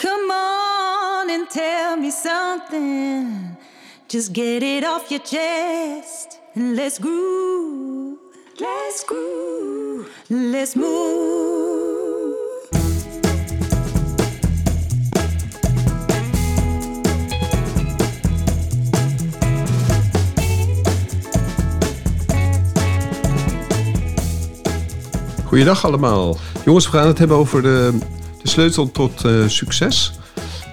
[0.00, 3.54] Come on and tell me something.
[4.08, 8.16] Just get it off your chest and let's groove.
[8.58, 10.08] Let's groove.
[10.30, 11.50] Let's move.
[25.46, 26.36] Goeiedag allemaal.
[26.64, 27.98] Jongens, we gaan het hebben over de,
[28.42, 30.12] de sleutel tot eh, succes.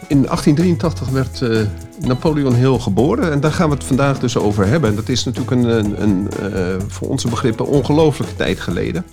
[0.08, 1.62] In 1883 werd eh,
[2.08, 4.90] Napoleon Hill geboren en daar gaan we het vandaag dus over hebben.
[4.90, 9.06] En dat is natuurlijk een, een, een eh, voor onze begrippen ongelooflijke tijd geleden.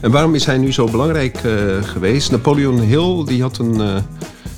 [0.00, 1.38] En waarom is hij nu zo belangrijk
[1.82, 2.30] geweest?
[2.30, 4.02] Napoleon Hill die had, een,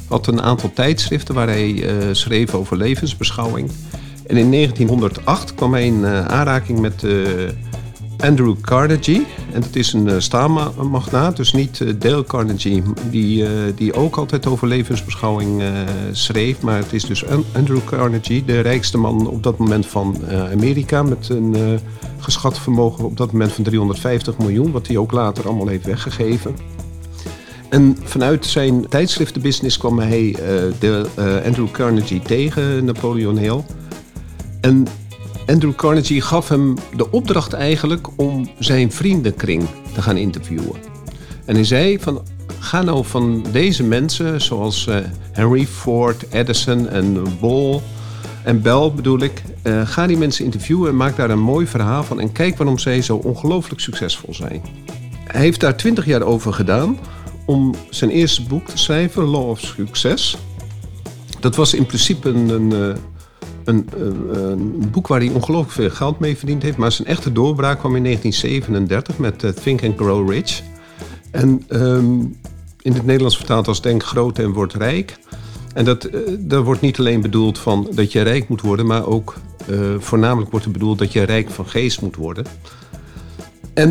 [0.09, 3.71] had een aantal tijdschriften waar hij schreef over levensbeschouwing.
[4.27, 7.05] En in 1908 kwam hij in aanraking met
[8.21, 9.27] Andrew Carnegie.
[9.53, 14.17] En dat is een uh, staalmagnaat, dus niet uh, Dale Carnegie, die, uh, die ook
[14.17, 15.63] altijd over levensbeschouwing
[16.13, 16.61] schreef.
[16.61, 20.17] Maar het is dus Andrew Carnegie, de rijkste man op dat moment van
[20.53, 21.03] Amerika.
[21.03, 21.81] Met een
[22.19, 26.57] geschat vermogen op dat moment van 350 miljoen, wat hij ook later allemaal heeft weggegeven.
[27.69, 30.37] En vanuit zijn tijdschriftenbusiness kwam hij
[30.79, 31.07] de,
[31.47, 33.65] Andrew Carnegie tegen, Napoleon Hill.
[34.61, 34.87] En
[35.49, 40.81] Andrew Carnegie gaf hem de opdracht eigenlijk om zijn vriendenkring te gaan interviewen.
[41.45, 42.23] En hij zei van,
[42.59, 44.97] ga nou van deze mensen, zoals uh,
[45.33, 47.81] Henry Ford, Edison en Ball
[48.45, 52.05] en Bell bedoel ik, uh, ga die mensen interviewen en maak daar een mooi verhaal
[52.05, 54.63] van en kijk waarom zij zo ongelooflijk succesvol zijn.
[55.25, 56.99] Hij heeft daar twintig jaar over gedaan
[57.47, 60.39] om zijn eerste boek te schrijven, Law of Success.
[61.41, 63.03] Dat was in principe een, een eh,
[63.69, 63.89] een,
[64.31, 66.77] een, boek waar hij ongelooflijk veel geld mee verdiend heeft.
[66.77, 70.63] Maar zijn echte doorbraak kwam in 1937 met uh, Think and Grow Rich.
[71.31, 72.21] En ehm,
[72.81, 75.17] in het Nederlands vertaald als Denk groot en word rijk.
[75.75, 76.09] En dat,
[76.51, 79.35] uh, wordt niet alleen bedoeld van dat je rijk moet worden, maar ook
[79.99, 82.45] voornamelijk wordt er bedoeld dat je rijk van geest moet worden.
[83.75, 83.89] En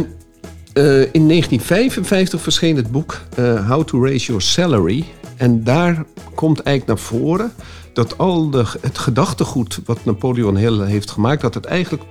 [1.12, 3.22] in 1955 verscheen het boek
[3.68, 5.06] How to Raise Your Salary.
[5.36, 7.52] En daar komt eigenlijk naar voren
[7.98, 12.04] dat al het gedachtegoed wat Napoleon Hill heeft gemaakt, dat het eigenlijk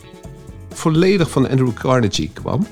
[0.68, 2.66] volledig van Andrew Carnegie kwam.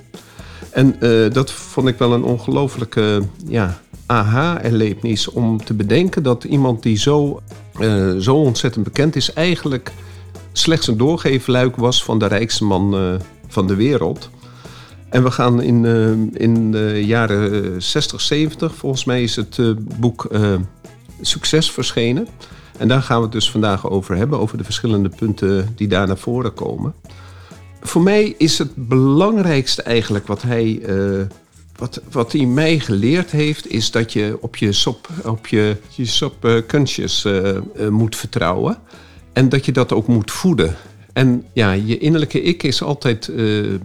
[0.71, 6.83] En uh, dat vond ik wel een ongelofelijke ja, aha-erlevenis om te bedenken dat iemand
[6.83, 7.41] die zo,
[7.81, 9.93] uh, zo ontzettend bekend is, eigenlijk
[10.53, 13.15] slechts een doorgeefluik was van de rijkste man uh,
[13.49, 14.31] van de wereld.
[15.09, 15.85] En we gaan in,
[16.33, 19.59] in de jaren 60, 70, volgens mij is het
[20.01, 20.29] boek
[21.21, 22.29] Succes verschenen.
[22.79, 26.07] En daar gaan we het dus vandaag over hebben, over de verschillende punten die daar
[26.07, 26.95] naar voren komen.
[27.81, 31.21] Voor mij is het belangrijkste eigenlijk wat hij, uh,
[31.77, 36.31] wat, wat hij mij geleerd heeft, is dat je op je sop, op je, je
[36.43, 37.59] uh, kunstjes uh,
[37.91, 38.79] moet vertrouwen.
[39.33, 40.77] En dat je dat ook moet voeden.
[41.13, 43.31] En ja, je innerlijke ik is altijd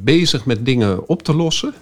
[0.02, 1.74] bezig met dingen op te lossen.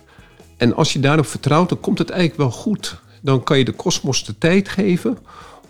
[0.58, 3.02] En als je daarop vertrouwt, dan komt het eigenlijk wel goed.
[3.22, 5.18] Dan kan je de kosmos de tijd geven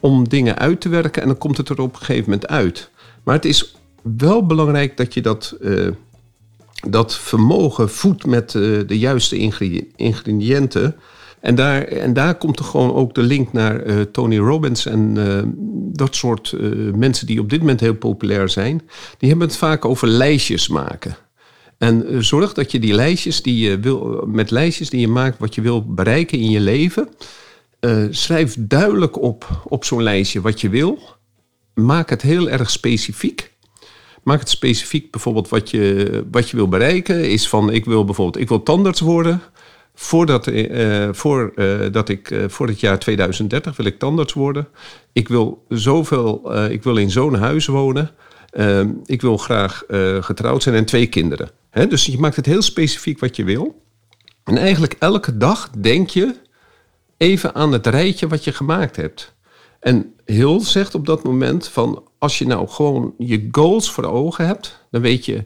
[0.08, 2.90] om dingen uit te werken en dan komt het er op een gegeven moment uit.
[3.24, 3.76] Maar het is
[4.18, 5.90] wel belangrijk dat je dat, uh,
[6.90, 9.38] dat vermogen voedt met uh, de juiste
[9.96, 10.96] ingrediënten.
[11.40, 15.14] En daar, en daar komt er gewoon ook de link naar uh, Tony Robbins en
[15.94, 16.56] dat soort
[16.96, 18.82] mensen die op dit moment heel populair zijn.
[19.18, 21.18] Die hebben het vaak over lijstjes maken.
[21.78, 25.56] En zorg dat je die lijstjes die je wil, met lijstjes die je maakt, wat
[25.56, 27.10] je wil bereiken in je leven.
[27.80, 31.00] Uh, schrijf duidelijk op op zo'n lijstje wat je wil.
[31.74, 33.54] Maak het heel erg specifiek.
[34.24, 37.30] Maak het specifiek bijvoorbeeld wat je, wat je wil bereiken.
[37.30, 39.42] Is van ik wil bijvoorbeeld ik wil tandarts worden.
[39.94, 44.68] Voordat, uh, voor, uh, dat ik, voor het jaar 2030 wil ik tandarts worden.
[45.14, 48.12] Ik wil, zoveel, ik wil in zo'n huis wonen.
[49.06, 49.84] Ik wil graag
[50.20, 51.50] getrouwd zijn en twee kinderen.
[51.70, 53.82] He, dus je maakt het heel specifiek wat je wil.
[54.44, 56.36] En eigenlijk elke dag denk je
[57.18, 59.36] even aan het rijtje wat je gemaakt hebt.
[59.80, 64.46] En Hill zegt op dat moment van als je nou gewoon je goals voor ogen
[64.46, 65.46] hebt, dan weet je,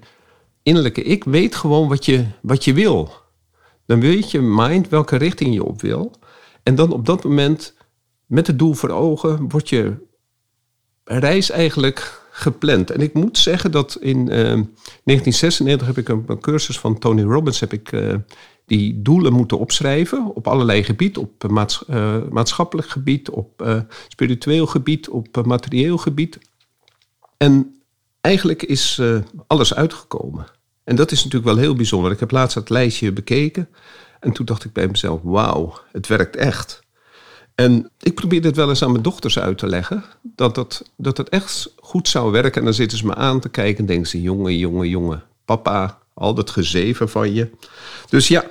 [0.64, 3.14] innerlijke ik weet gewoon wat je, wat je wil.
[3.86, 6.12] Dan weet je mind welke richting je op wil.
[6.64, 7.74] En dan op dat moment,
[8.26, 9.94] met het doel voor ogen, wordt je
[11.04, 12.92] reis eigenlijk gepland.
[12.92, 14.38] En ik moet zeggen dat in eh,
[15.04, 18.16] 1996 heb ik een, cursus van Tony Robbins heb ik, uh,
[18.72, 21.44] die doelen moeten opschrijven op allerlei gebieden, op
[21.90, 26.38] uh, maatschappelijk gebied, op uh, spiritueel gebied, op materieel gebied.
[27.38, 27.76] En
[28.22, 29.02] eigenlijk is
[29.48, 30.46] alles uitgekomen.
[30.84, 32.12] En dat is natuurlijk wel heel bijzonder.
[32.12, 33.70] Ik heb laatst dat lijstje bekeken
[34.20, 36.80] en toen dacht ik bij mezelf, wauw, het werkt echt.
[37.56, 40.04] En ik probeer dit wel eens aan mijn dochters uit te leggen.
[40.22, 42.60] Dat het, dat het echt goed zou werken.
[42.60, 44.22] En dan zitten ze me aan te kijken en denken ze...
[44.22, 47.50] jongen, jongen, jongen, papa, al dat gezeven van je.
[48.10, 48.46] Dus ja,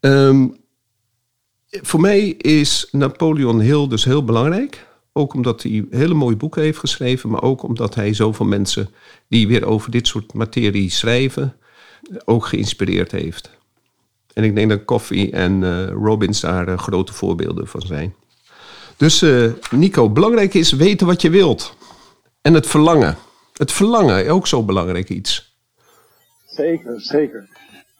[0.00, 0.48] ehm,
[1.70, 4.86] voor mij is Napoleon Hill dus heel belangrijk.
[5.12, 8.88] Ook omdat hij hele mooie boeken heeft geschreven, maar ook omdat hij zoveel mensen
[9.28, 11.56] die weer over dit soort materie schrijven,
[12.24, 13.50] ook geïnspireerd heeft.
[14.34, 18.14] En ik denk dat Coffee en uh, Robbins daar uh, grote voorbeelden van zijn.
[18.96, 21.76] Dus uh, Nico, belangrijk is weten wat je wilt.
[22.42, 23.16] En het verlangen.
[23.52, 25.56] Het verlangen, ook zo belangrijk iets.
[26.46, 27.48] Zeker, zeker.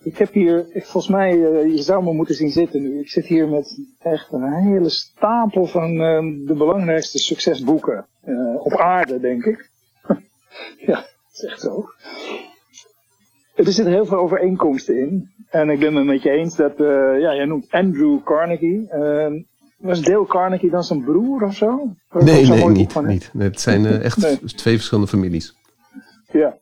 [0.02, 3.00] Ik heb hier, volgens mij, uh, je zou me moeten zien zitten nu.
[3.00, 8.76] Ik zit hier met echt een hele stapel van uh, de belangrijkste succesboeken uh, op
[8.76, 9.70] aarde, denk ik.
[10.86, 11.88] ja, dat is echt zo.
[13.54, 15.30] Er zitten heel veel overeenkomsten in.
[15.50, 18.88] En ik ben het met je eens dat, ja, jij noemt Andrew Carnegie.
[18.90, 19.42] Ehm,
[19.78, 21.96] was Dale Carnegie dan zijn broer of zo?
[22.10, 23.02] Nee, nee, niet.
[23.02, 23.30] niet.
[23.32, 24.38] Nee, het zijn echt nee.
[24.38, 25.56] twee verschillende families.
[26.32, 26.58] Ja.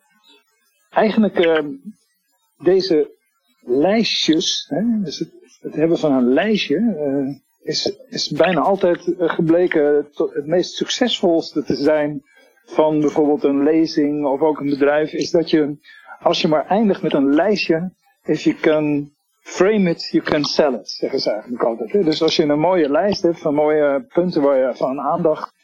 [0.91, 1.67] Eigenlijk, ehm,
[2.59, 3.17] deze
[3.69, 10.35] lijstjes, hè, dus het, hebben van een lijstje, uh, is, is bijna altijd gebleken tot
[10.35, 12.23] het meest succesvolste te zijn
[12.65, 15.77] van bijvoorbeeld een lezing of ook een bedrijf, is dat je,
[16.19, 17.93] als je maar eindigt met een lijstje,
[18.25, 22.05] if you can frame it, you can sell it, zeggen ze eigenlijk altijd.
[22.05, 25.57] Dus als je een mooie lijst hebt van mooie punten waar je van aandacht,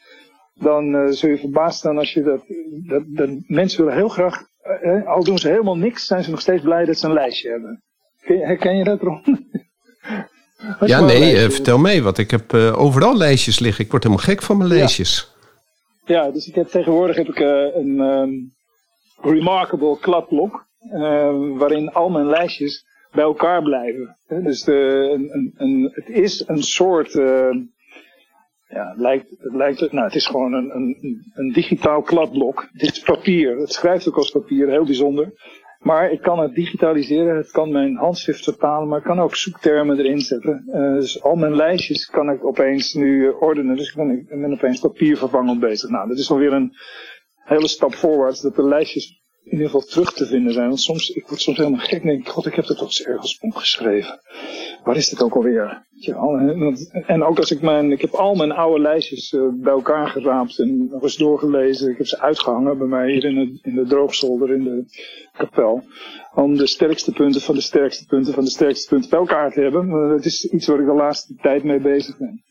[0.53, 4.43] dan uh, zul je verbaasd staan als je dat, mensen willen heel graag,
[5.05, 7.83] al doen ze helemaal niks, zijn ze nog steeds blij dat ze een lijstje hebben.
[8.25, 9.21] Herken je dat, Ron?
[10.85, 13.85] ja, nee, uh, vertel mee, want ik heb uh, overal lijstjes liggen.
[13.85, 15.33] Ik word helemaal gek van mijn lijstjes.
[16.05, 18.53] Ja, ja dus ik heb, tegenwoordig heb ik uh, een um,
[19.21, 20.65] remarkable kladblok,
[21.57, 24.17] waarin al mijn lijstjes bij elkaar blijven.
[24.27, 27.11] Dus de, een, een, een, het is een soort,
[28.67, 32.67] ja, het lijkt, het lijkt, nou, het is gewoon een, een, een digitaal kladblok.
[32.71, 35.33] Het is papier, het schrijft ook als papier, heel bijzonder.
[35.85, 39.99] Maar ik kan het digitaliseren, het kan mijn handschrift vertalen, maar ik kan ook zoektermen
[39.99, 40.63] erin zetten.
[40.67, 43.75] Uh, dus al mijn lijstjes kan ik opeens nu ordenen.
[43.75, 45.89] Dus ik ben, ik ben opeens papiervervangend bezig.
[45.89, 46.71] Nou, dat is alweer een
[47.35, 50.67] hele stap voorwaarts, dat de lijstjes in ieder geval terug te vinden zijn.
[50.67, 52.03] Want soms, ik word soms helemaal gek.
[52.03, 54.19] denk ik, god, ik heb dat toch eens ergens opgeschreven.
[54.83, 55.83] Waar is dit ook alweer?
[57.05, 60.59] En ook als ik mijn, ik heb al mijn oude lijstjes uh, bij elkaar geraapt
[60.59, 61.91] en nog eens doorgelezen.
[61.91, 64.85] Ik heb ze uitgehangen bij mij hier in de, in de droogzolder in de
[65.37, 65.83] kapel.
[66.33, 69.61] Om de sterkste punten van de sterkste punten van de sterkste punten bij elkaar te
[69.61, 70.09] hebben.
[70.09, 72.43] Dat is iets waar ik de laatste tijd mee bezig ben.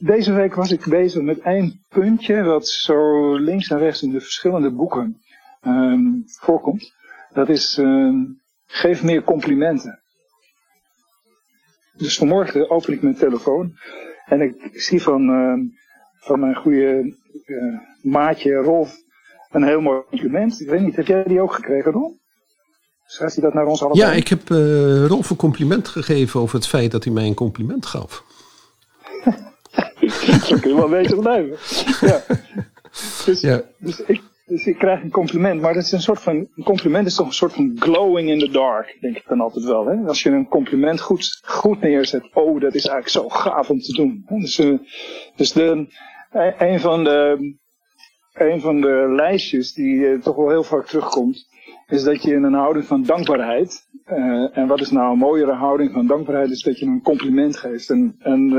[0.00, 4.20] Deze week was ik bezig met één puntje wat zo links en rechts in de
[4.20, 5.22] verschillende boeken
[5.62, 6.92] um, voorkomt.
[7.32, 10.00] Dat is um, geef meer complimenten.
[11.96, 13.72] Dus vanmorgen open ik mijn telefoon
[14.26, 15.54] en ik zie van, uh,
[16.20, 17.14] van mijn goede
[17.46, 18.96] uh, maatje Rolf
[19.50, 20.60] een heel mooi compliment.
[20.60, 22.12] Ik weet niet, heb jij die ook gekregen, Rolf?
[23.06, 23.98] Schrijft hij dat naar ons allemaal?
[23.98, 27.34] Ja, ik heb uh, Rolf een compliment gegeven over het feit dat hij mij een
[27.34, 28.24] compliment gaf.
[30.48, 31.56] Zo kun je wel bezig blijven.
[32.00, 32.22] Ja.
[33.24, 33.62] Dus, ja.
[33.78, 37.06] dus ik, dus ik krijg een compliment, maar dat is een soort van, een compliment
[37.06, 39.86] is toch een soort van glowing in the dark, denk ik dan altijd wel.
[39.86, 40.06] Hè?
[40.06, 43.92] Als je een compliment goed, goed neerzet, oh, dat is eigenlijk zo gaaf om te
[43.92, 44.24] doen.
[44.28, 44.78] Dus, uh,
[45.36, 45.86] dus de,
[46.58, 47.54] een van de,
[48.32, 51.46] een van de lijstjes die uh, toch wel heel vaak terugkomt,
[51.86, 55.54] is dat je in een houding van dankbaarheid, uh, en wat is nou een mooiere
[55.54, 57.90] houding van dankbaarheid, is dat je een compliment geeft.
[57.90, 58.52] En, en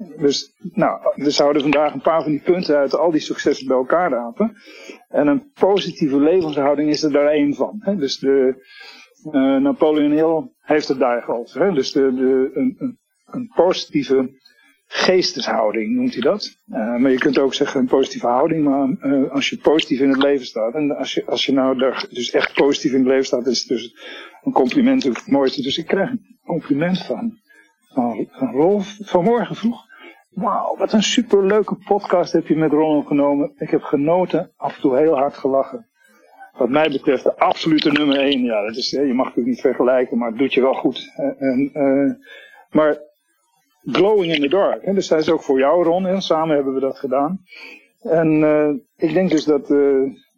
[0.00, 3.76] dus, nou, we zouden vandaag een paar van die punten uit al die successen bij
[3.76, 4.56] elkaar rapen.
[5.08, 7.76] En een positieve levenshouding is er daar één van.
[7.80, 7.96] Hè?
[7.96, 8.64] Dus de,
[9.24, 11.60] uh, Napoleon Hill heeft het daar over.
[11.60, 11.72] Hè?
[11.72, 14.30] Dus de, de, een, een, positieve
[14.86, 16.56] geesteshouding noemt hij dat.
[16.66, 18.64] Uh, maar je kunt ook zeggen een positieve houding.
[18.64, 20.74] Maar uh, als je positief in het leven staat.
[20.74, 23.46] En als je, als je nou daar dus echt positief in het leven staat.
[23.46, 23.94] Is het dus
[24.42, 25.62] een compliment het mooiste.
[25.62, 27.38] Dus ik krijg een compliment van,
[27.92, 29.88] van, van Rolf vanmorgen vroeg.
[30.30, 33.52] Wauw, wat een superleuke podcast heb je met Ron opgenomen.
[33.56, 35.88] Ik heb genoten, af en toe heel hard gelachen.
[36.58, 38.42] Wat mij betreft de absolute nummer 1.
[38.44, 41.12] Ja, dat is, je mag natuurlijk niet vergelijken, maar het doet je wel goed.
[41.38, 42.14] En, uh,
[42.70, 42.98] maar
[43.82, 46.04] Glowing in the Dark, dus dat is ook voor jou Ron.
[46.04, 47.40] Hè, samen hebben we dat gedaan.
[48.00, 48.42] En
[48.96, 49.68] ik denk dus dat,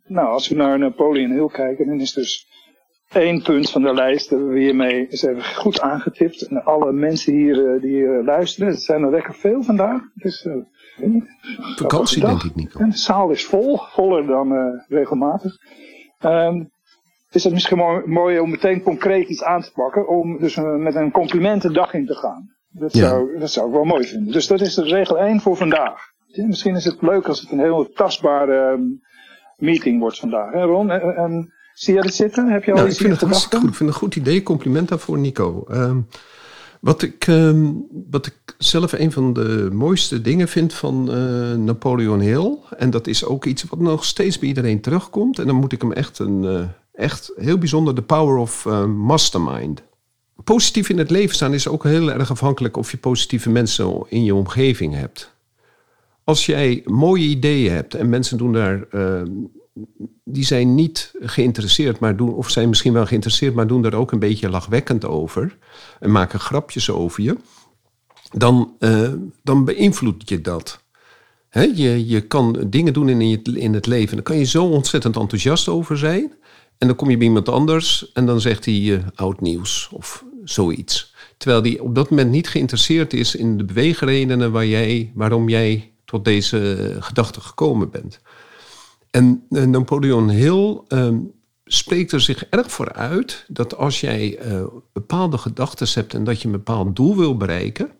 [0.07, 2.52] nou, als we naar Napoleon Hill kijken, dan is dus
[3.13, 6.43] Eén punt van de lijst hebben we hiermee eens even goed aangetipt.
[6.43, 10.01] En alle mensen hier uh, die uh, luisteren, het zijn er lekker veel vandaag.
[10.15, 10.49] Het is
[11.77, 12.73] vakantie denk ik niet.
[12.73, 15.57] De zaal is vol, voller dan regelmatig.
[16.25, 16.71] Um,
[17.31, 20.95] is het misschien mooi, mooi, om meteen concreet iets aan te pakken, om dus met
[20.95, 22.51] een compliment de dag in te gaan.
[22.69, 24.33] Dat, zou, dat zou ik wel mooi vinden.
[24.33, 26.01] Dus dat is de regel 1 voor vandaag.
[26.33, 28.83] Misschien is het leuk als het een heel tastbare ehm,
[29.57, 30.53] meeting wordt vandaag.
[30.53, 30.91] Hè Ron?
[30.91, 32.49] En, zie jij dit zitten?
[32.49, 33.53] Heb je al nou, iets ik vind het goed.
[33.53, 34.43] Ik vind het een goed idee.
[34.43, 35.65] Compliment daarvoor, Nico.
[35.69, 36.01] Ehm,
[36.81, 37.71] wat, ik, uh,
[38.11, 42.59] wat ik zelf een van de mooiste dingen vind van uh, Napoleon Hill...
[42.77, 45.39] en dat is ook iets wat nog steeds bij iedereen terugkomt...
[45.39, 46.61] en dan moet ik hem echt, een, uh,
[46.93, 47.95] echt heel bijzonder...
[47.95, 49.83] The Power of uh, Mastermind.
[50.45, 52.77] Positief in het leven staan is ook heel erg afhankelijk...
[52.77, 55.35] of je positieve mensen in je omgeving hebt.
[56.25, 58.87] Als jij mooie ideeën hebt en mensen doen daar
[60.25, 64.13] die zijn niet geïnteresseerd, maar doen, of zijn misschien wel geïnteresseerd, maar doen daar ook
[64.13, 65.59] een beetje lachwekkend over
[66.01, 67.37] en maken grapjes over je,
[68.33, 69.13] dan, uh,
[69.43, 70.81] dan beïnvloed je dat.
[71.51, 74.15] je, je kan dingen doen in, je, in het leven.
[74.15, 76.33] Daar kan je zo ontzettend enthousiast over zijn.
[76.79, 80.25] En dan kom je bij iemand anders en dan zegt hij uh, oud nieuws of
[80.45, 81.15] zoiets.
[81.37, 85.93] Terwijl die op dat moment niet geïnteresseerd is in de beweegredenen waar jij, waarom jij
[86.05, 88.21] tot deze gedachte gekomen bent.
[89.13, 91.09] En uh, Napoleon Hill uh,
[91.65, 96.41] spreekt er zich erg voor uit dat als jij uh, bepaalde gedachten hebt en dat
[96.41, 97.91] je een bepaald doel wil bereiken,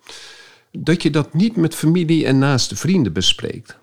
[0.71, 3.79] dat je dat niet met familie en naaste vrienden bespreekt.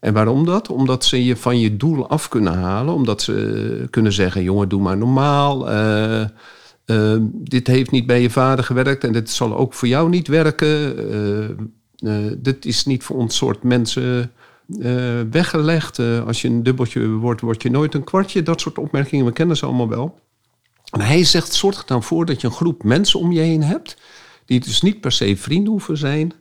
[0.00, 0.68] En waarom dat?
[0.68, 4.82] Omdat ze je van je doel af kunnen halen, omdat ze kunnen zeggen: jongen, doe
[4.82, 5.70] maar normaal.
[5.70, 10.28] Uh, dit heeft niet bij je vader gewerkt en dit zal ook voor jou niet
[10.28, 10.96] werken.
[12.42, 14.32] dit is niet voor ons soort mensen
[14.68, 15.98] uh, weggelegd.
[15.98, 18.42] Uh, als je een dubbeltje wordt, word je nooit een kwartje.
[18.42, 20.18] Dat soort opmerkingen, we kennen ze allemaal wel.
[20.90, 23.62] En hij zegt, zorg er dan voor dat je een groep mensen om je heen
[23.62, 23.96] hebt...
[24.44, 26.32] die dus niet per se vrienden hoeven zijn...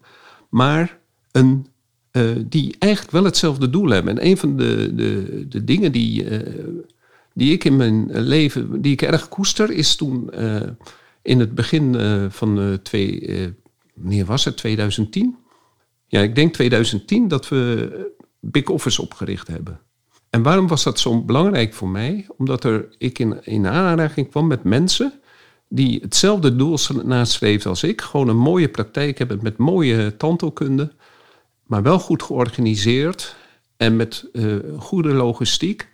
[0.49, 0.99] maar
[1.31, 1.67] een,
[2.11, 4.17] uh, die eigenlijk wel hetzelfde doel hebben.
[4.17, 6.25] En een van de, de, de dingen die,
[7.33, 8.81] die ik in mijn leven...
[8.81, 10.29] die ik erg koester, is toen
[11.21, 11.95] in het begin
[12.31, 13.29] van twee...
[13.93, 14.57] wanneer was het?
[14.57, 15.35] 2010?
[16.13, 17.89] Ja, ik denk 2010 dat we
[18.39, 19.79] Big Office opgericht hebben.
[20.29, 22.27] En waarom was dat zo belangrijk voor mij?
[22.37, 25.13] Omdat er, ik in, in aanraking kwam met mensen
[25.69, 28.01] die hetzelfde doel nastreefden als ik.
[28.01, 30.93] Gewoon een mooie praktijk hebben met mooie tandheelkunde,
[31.65, 33.35] maar wel goed georganiseerd
[33.77, 35.89] en met uh, goede logistiek.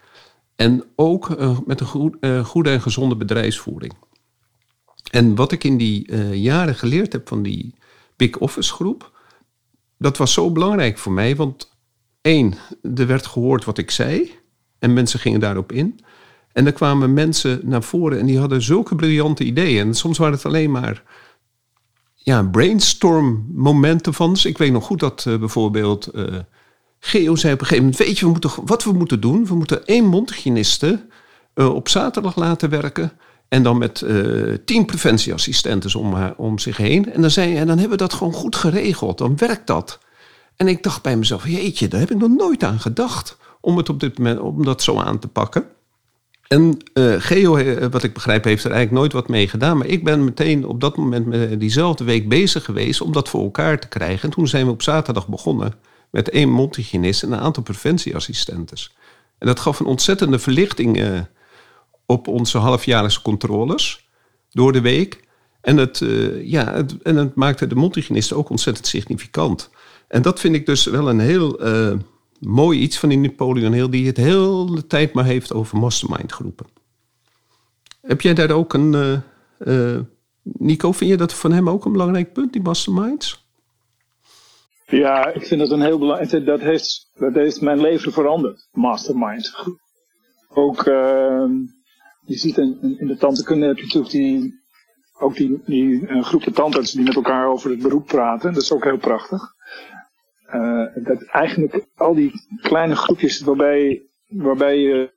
[0.55, 3.93] En ook uh, met een goed, goede en gezonde bedrijfsvoering.
[5.11, 7.75] En wat ik in die jaren geleerd heb van die
[8.15, 9.17] Big Office groep,
[9.99, 11.77] dat was zo belangrijk voor mij, want
[12.21, 12.53] één,
[12.95, 14.31] er werd gehoord wat ik zei
[14.79, 15.99] en mensen gingen daarop in.
[16.51, 19.87] En er kwamen mensen naar voren en die hadden zulke briljante ideeën.
[19.87, 21.03] En soms waren het alleen maar
[22.15, 24.47] ja, brainstorm momenten van ze.
[24.47, 26.39] Ik weet nog goed dat uh, bijvoorbeeld uh,
[26.99, 27.97] Geo zei op een gegeven moment...
[28.07, 29.45] weet je we moeten, wat we moeten doen?
[29.45, 31.07] We moeten één mondhygiëniste
[31.55, 33.11] uh, op zaterdag laten werken...
[33.49, 37.13] En dan met uh, tien preventieassistenten om, om zich heen.
[37.13, 39.17] En dan, zei, en dan hebben we dat gewoon goed geregeld.
[39.17, 39.99] Dan werkt dat.
[40.55, 43.37] En ik dacht bij mezelf, jeetje, daar heb ik nog nooit aan gedacht.
[43.61, 45.65] Om, het op dit moment, om dat zo aan te pakken.
[46.47, 49.77] En uh, Geo, eh, wat ik begrijp, heeft er eigenlijk nooit wat mee gedaan.
[49.77, 53.43] Maar ik ben meteen op dat moment met diezelfde week bezig geweest om dat voor
[53.43, 54.29] elkaar te krijgen.
[54.29, 55.73] En toen zijn we op zaterdag begonnen
[56.09, 58.95] met één mondhygiënist en een aantal preventieassistentes.
[59.37, 61.25] En dat gaf een ontzettende verlichting
[62.09, 64.09] op onze halfjaarlijkse controles
[64.49, 65.27] door de week.
[65.61, 69.69] En het, uh, ja, en het maakte de mondhygiënisten ook ontzettend significant.
[70.07, 71.97] En dat vind ik dus wel een heel uh,
[72.39, 76.31] mooi iets van die Napoleon Hill, die het heel de tijd maar heeft over mastermind
[76.31, 76.65] groepen.
[78.01, 79.23] Heb jij daar ook een.
[79.59, 79.99] Uh,
[80.41, 83.47] Nico, vind je dat van hem ook een belangrijk punt, die masterminds?
[84.85, 86.45] Ja, ik vind dat een heel belangrijk.
[86.45, 89.53] Dat heeft, dat heeft mijn leven veranderd, mastermind.
[90.49, 90.83] Ook
[92.29, 94.59] je ziet in, in de tantekunde heb je natuurlijk die,
[95.19, 98.53] ook die, die uh, groepen tandartsen die met elkaar over het beroep praten.
[98.53, 99.41] Dat is ook heel prachtig.
[100.53, 102.31] Uh, dat eigenlijk al die
[102.61, 105.11] kleine groepjes waarbij, waarbij je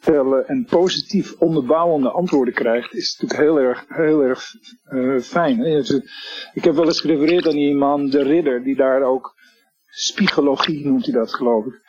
[0.00, 4.50] stellen en positief onderbouwende antwoorden krijgt, is natuurlijk heel erg, heel erg
[4.92, 5.64] uh, fijn.
[6.54, 9.34] Ik heb wel eens gerefereerd aan die man, de ridder, die daar ook
[9.86, 11.80] spiegologie noemt hij dat geloof ik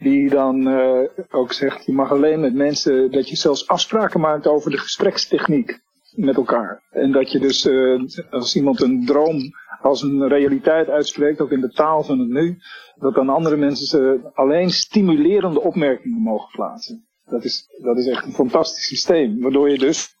[0.00, 4.46] die dan uh, ook zegt, je mag alleen met mensen, dat je zelfs afspraken maakt
[4.46, 5.80] over de gesprekstechniek
[6.14, 6.82] met elkaar.
[6.90, 11.60] En dat je dus, uh, als iemand een droom als een realiteit uitspreekt, ook in
[11.60, 12.58] de taal van het nu,
[12.94, 17.06] dat dan andere mensen alleen stimulerende opmerkingen mogen plaatsen.
[17.24, 20.14] Dat is, dat is echt een fantastisch systeem, waardoor je dus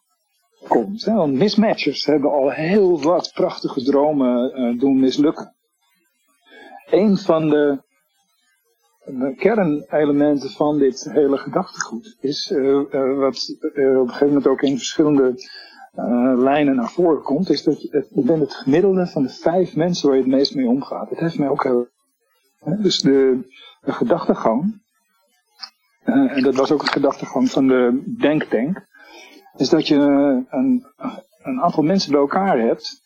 [0.68, 1.04] komt.
[1.04, 1.14] Hè?
[1.14, 5.54] Want mismatchers hebben al heel wat prachtige dromen uh, doen mislukken.
[6.90, 7.82] Een van de
[9.18, 14.46] de kernelementen van dit hele gedachtegoed is uh, uh, wat uh, op een gegeven moment
[14.46, 15.34] ook in verschillende
[16.36, 20.08] lijnen naar voren komt, is dat je, je bent het gemiddelde van de vijf mensen
[20.08, 21.08] waar je het meest mee omgaat.
[21.08, 21.88] Dat heeft mij ook heel.
[22.82, 23.48] Dus de,
[23.82, 24.82] gedachtegang,
[26.04, 28.86] en dat was ook het gedachtegang van de denktank,
[29.56, 29.96] is dat je
[30.50, 30.86] een,
[31.42, 33.02] een aantal mensen bij elkaar hebt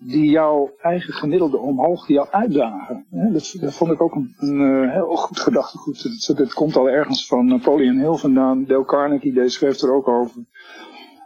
[0.00, 3.06] die jouw eigen gemiddelde omhoog, die jou uitdagen.
[3.10, 6.36] Dat, vond ik ook een, eh, heel goed gedachtegoed.
[6.36, 8.64] Dat, komt al ergens van Napoleon Hill vandaan.
[8.64, 10.44] Dale Carnegie deze schreef er ook over.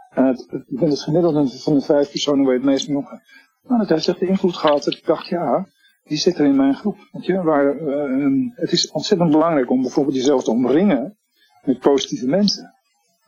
[0.09, 3.23] Het, ik ben het gemiddelde van de vijf personen waar je het meest mee omgaat.
[3.63, 5.67] Nou, dat heeft echt de invloed gehad dat ik dacht, ja,
[6.05, 6.97] die zit er in mijn groep.
[7.13, 11.17] Weet je, waar, uh, het is ontzettend belangrijk om bijvoorbeeld jezelf te omringen
[11.65, 12.75] met positieve mensen.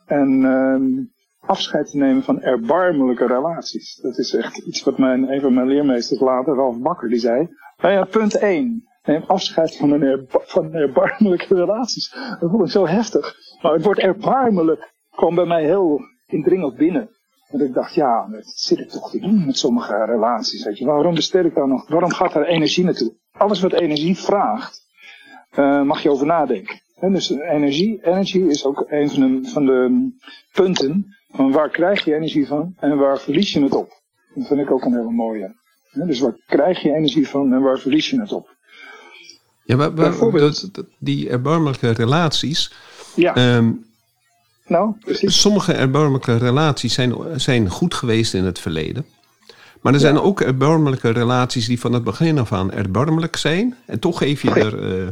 [0.05, 1.05] En uh,
[1.45, 3.95] afscheid te nemen van erbarmelijke relaties.
[4.01, 7.49] Dat is echt iets wat mijn, een van mijn leermeesters later, Ralf Bakker, die zei.
[7.77, 8.83] Nou ja, punt 1.
[9.03, 12.11] Neem afscheid van, een van erbarmelijke relaties.
[12.39, 13.35] Dat vond ik zo heftig.
[13.61, 17.09] Maar het woord erbarmelijk kwam bij mij heel indringend binnen.
[17.47, 20.63] En ik dacht, ja, dat zit ik toch te doen met sommige relaties.
[20.65, 20.85] Weet je.
[20.85, 21.87] Waarom bestel ik daar nog?
[21.87, 23.13] Waarom gaat daar energie naartoe?
[23.31, 24.81] Alles wat energie vraagt,
[25.57, 26.81] uh, mag je over nadenken.
[26.95, 30.09] En dus energie, energy is ook een van van de
[30.53, 34.01] punten van waar krijg je energie van en waar verlies je het op?
[34.35, 35.55] Dat vind ik ook een hele mooie.
[35.91, 38.55] Dus waar krijg je energie van en waar verlies je het op?
[39.63, 42.73] Ja, maar, dat, die erbarmelijke relaties.
[43.15, 43.55] Ja.
[43.55, 43.85] Um,
[44.67, 45.41] nou, precies.
[45.41, 49.05] Sommige erbarmelijke relaties zijn, zijn goed geweest in het verleden.
[49.81, 53.75] Maar er zijn ook erbarmelijke relaties die van het begin af aan erbarmelijk zijn.
[53.85, 55.07] En toch geef je er uh,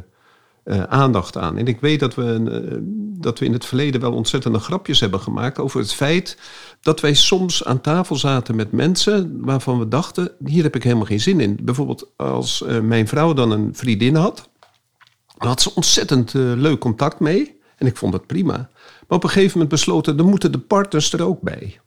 [0.65, 1.57] uh, aandacht aan.
[1.57, 2.77] En ik weet dat we, uh,
[3.21, 6.37] dat we in het verleden wel ontzettende grapjes hebben gemaakt over het feit
[6.81, 11.05] dat wij soms aan tafel zaten met mensen waarvan we dachten: hier heb ik helemaal
[11.05, 11.57] geen zin in.
[11.61, 14.49] Bijvoorbeeld als uh, mijn vrouw dan een vriendin had,
[15.37, 17.61] dan had ze ontzettend leuk contact mee.
[17.77, 18.69] En ik vond het prima.
[19.07, 21.79] Maar op een gegeven moment besloten, dan moeten de partners er ook bij.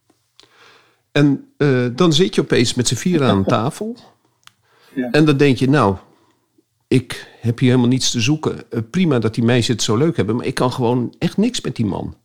[1.12, 1.48] En
[1.94, 3.96] dan zit je opeens met z'n vier aan tafel.
[4.94, 5.10] Ja.
[5.10, 5.96] En dan denk je, nou,
[6.88, 8.62] ik heb hier helemaal niets te zoeken.
[8.70, 11.60] Uh, prima dat die meisjes het zo leuk hebben, maar ik kan gewoon echt niks
[11.60, 12.16] met die man.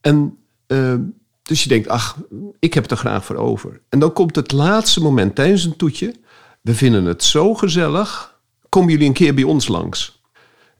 [0.00, 0.94] En uh,
[1.42, 2.16] dus je denkt, ach,
[2.58, 3.80] ik heb het er graag voor over.
[3.88, 6.14] En dan komt het laatste moment tijdens een toetje.
[6.60, 8.38] We vinden het zo gezellig.
[8.68, 10.22] Komen jullie een keer bij ons langs?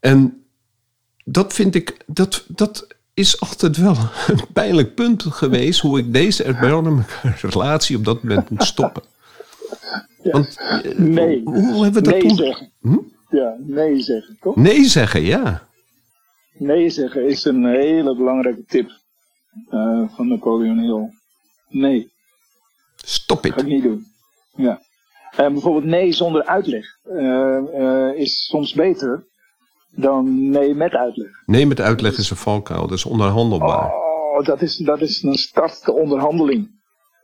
[0.01, 0.45] En
[1.25, 5.81] dat vind ik, dat, dat is altijd wel een pijnlijk punt geweest.
[5.81, 9.03] Hoe ik deze erbarmelijke relatie op dat moment moet stoppen.
[10.23, 10.59] Want,
[10.97, 11.43] nee.
[11.45, 12.35] Hoe, hebben we dat nee?
[12.35, 12.73] Zeggen.
[12.81, 12.99] Hm?
[13.29, 14.57] Ja, nee zeggen, toch?
[14.57, 15.69] Nee zeggen, ja.
[16.53, 18.91] Nee zeggen is een hele belangrijke tip
[19.71, 21.11] uh, van Napoleon Hill.
[21.69, 22.13] Nee.
[22.97, 23.53] Stop het.
[23.53, 24.07] Ga ik niet doen.
[24.55, 24.81] Ja.
[25.37, 29.27] En bijvoorbeeld nee zonder uitleg uh, uh, is soms beter
[29.91, 31.31] dan nee met uitleg.
[31.47, 33.95] Nee met uitleg is een valkuil, dat is onderhandelbaar.
[33.95, 36.81] Oh, dat is, dat is een start de onderhandeling.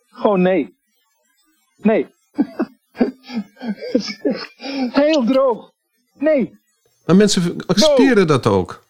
[0.07, 0.77] Gewoon nee.
[1.77, 2.07] Nee.
[4.93, 5.73] Heel droog.
[6.19, 6.61] Nee.
[7.07, 8.85] Maar mensen accepteren dat ook.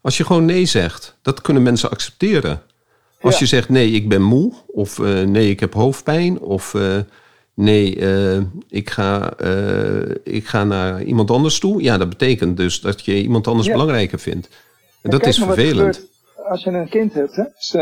[0.00, 2.62] Als je gewoon nee zegt, dat kunnen mensen accepteren.
[3.20, 6.96] Als je zegt nee, ik ben moe, of uh, nee, ik heb hoofdpijn, of uh,
[7.54, 9.32] nee, uh, ik, ga,
[10.24, 11.82] ik ga naar iemand anders toe.
[11.82, 13.72] Ja, dat betekent dus dat je iemand anders ja.
[13.72, 14.48] belangrijker vindt.
[15.02, 16.06] En dat is vervelend.
[16.48, 17.44] Als je een kind hebt, hè?
[17.54, 17.72] Dus,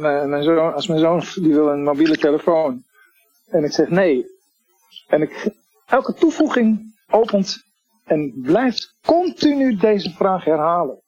[0.00, 2.84] mijn, mijn zoon, als mijn zoon die wil een mobiele telefoon
[3.52, 4.26] en ik zeg nee,
[5.06, 5.50] en ik,
[5.86, 7.64] elke toevoeging opent
[8.04, 11.00] en blijft continu deze vraag herhalen.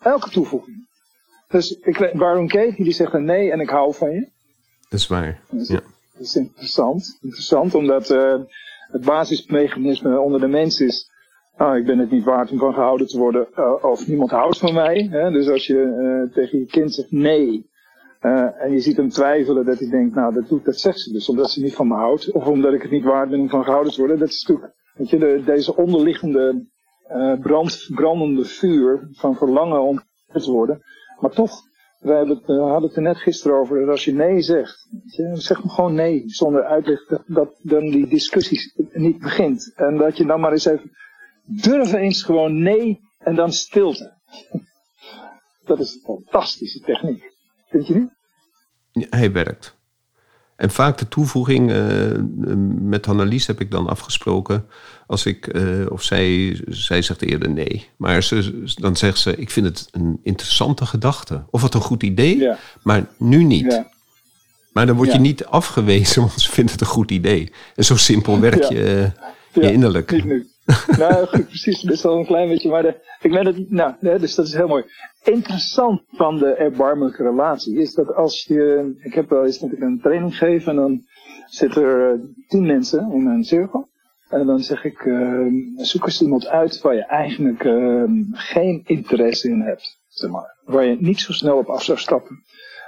[0.00, 0.88] Elke toevoeging.
[1.48, 4.20] Dus ik, Baron Katie die zegt nee en ik hou van je.
[4.88, 5.40] Dat is waar.
[5.50, 5.80] Dat is, ja.
[6.12, 7.18] dat is interessant.
[7.20, 8.40] Interessant omdat uh,
[8.92, 11.10] het basismechanisme onder de mens is.
[11.56, 13.48] Nou, ik ben het niet waard om van gehouden te worden.
[13.56, 15.08] Uh, of niemand houdt van mij.
[15.10, 15.30] Hè?
[15.30, 17.70] Dus als je uh, tegen je kind zegt nee.
[18.26, 21.12] Uh, en je ziet hem twijfelen dat hij denkt, nou dat doet dat zegt ze
[21.12, 22.32] dus omdat ze niet van me houdt.
[22.32, 24.18] Of omdat ik het niet waard ben om van gehouden te worden.
[24.18, 26.66] Dat is natuurlijk, weet je, de, deze onderliggende
[27.12, 30.82] uh, brand, brandende vuur van verlangen om te worden.
[31.20, 31.60] Maar toch,
[31.98, 34.88] we hebben het, uh, hadden het er net gisteren over, dat als je nee zegt,
[35.32, 39.72] zeg maar gewoon nee, zonder uitleg, dat, dat dan die discussies niet begint.
[39.74, 40.90] En dat je dan maar eens even,
[41.44, 44.12] durf eens gewoon nee en dan stilte.
[45.66, 47.34] dat is een fantastische techniek.
[47.68, 48.15] Vind je niet?
[49.10, 49.76] Hij werkt.
[50.56, 52.12] En vaak de toevoeging, uh,
[52.80, 54.66] met Annelies heb ik dan afgesproken,
[55.06, 57.88] als ik, uh, of zij, zij zegt eerder nee.
[57.96, 61.44] Maar ze, dan zegt ze, ik vind het een interessante gedachte.
[61.50, 62.58] Of wat een goed idee, ja.
[62.82, 63.72] maar nu niet.
[63.72, 63.86] Ja.
[64.72, 65.20] Maar dan word je Ja.
[65.20, 67.52] niet afgewezen, want ze vindt het een goed idee.
[67.74, 69.12] En zo simpel werk je,
[69.54, 70.10] uh, je innerlijk.
[70.10, 70.46] Niet nu.
[70.98, 71.84] nou goed, precies.
[71.84, 72.84] Is al een klein beetje, maar
[73.20, 74.84] ik ben het, nou, dus dat is heel mooi.
[75.24, 80.00] Interessant van de erbarmelijke relatie is dat als je, ik heb wel eens ik een
[80.00, 81.04] training geef en dan
[81.46, 83.88] zitten er eh, tien mensen in een cirkel.
[84.28, 89.48] En dan zeg ik, uh, zoek eens iemand uit waar je eigenlijk uh, geen interesse
[89.48, 89.98] in hebt.
[90.08, 90.58] Zeg maar.
[90.64, 92.44] Waar je niet zo snel op af zou stappen.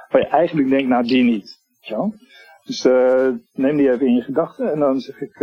[0.08, 1.58] Waar je eigenlijk denkt, nou die niet.
[1.80, 2.10] Ja?
[2.64, 5.34] Dus uh, neem die even in je gedachten en dan zeg ik,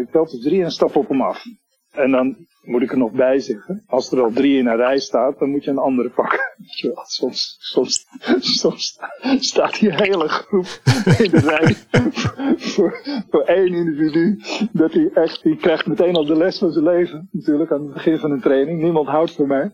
[0.00, 1.44] ik tel tot drie en stap op hem af.
[1.90, 4.98] En dan moet ik er nog bij zeggen, als er al drie in een rij
[4.98, 6.40] staat, dan moet je een andere pakken.
[7.06, 8.06] Soms, soms,
[8.38, 8.98] soms
[9.38, 10.80] staat die hele groep
[11.18, 11.76] in de rij
[12.56, 13.00] voor,
[13.44, 14.40] één individu.
[14.72, 17.28] Dat hij echt, die krijgt meteen al de les van zijn leven.
[17.32, 18.82] Natuurlijk aan het begin van een training.
[18.82, 19.72] Niemand houdt van mij.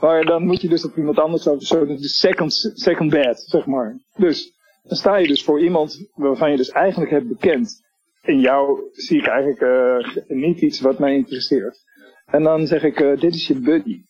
[0.00, 3.66] Maar dan moet je dus op iemand anders over, zo de second, second bed, zeg
[3.66, 4.00] maar.
[4.16, 7.83] Dus, dan sta je dus voor iemand waarvan je dus eigenlijk hebt bekend.
[8.24, 11.84] In jou zie ik eigenlijk uh, niet iets wat mij interesseert.
[12.26, 14.02] En dan zeg ik, uh, dit is je buddy.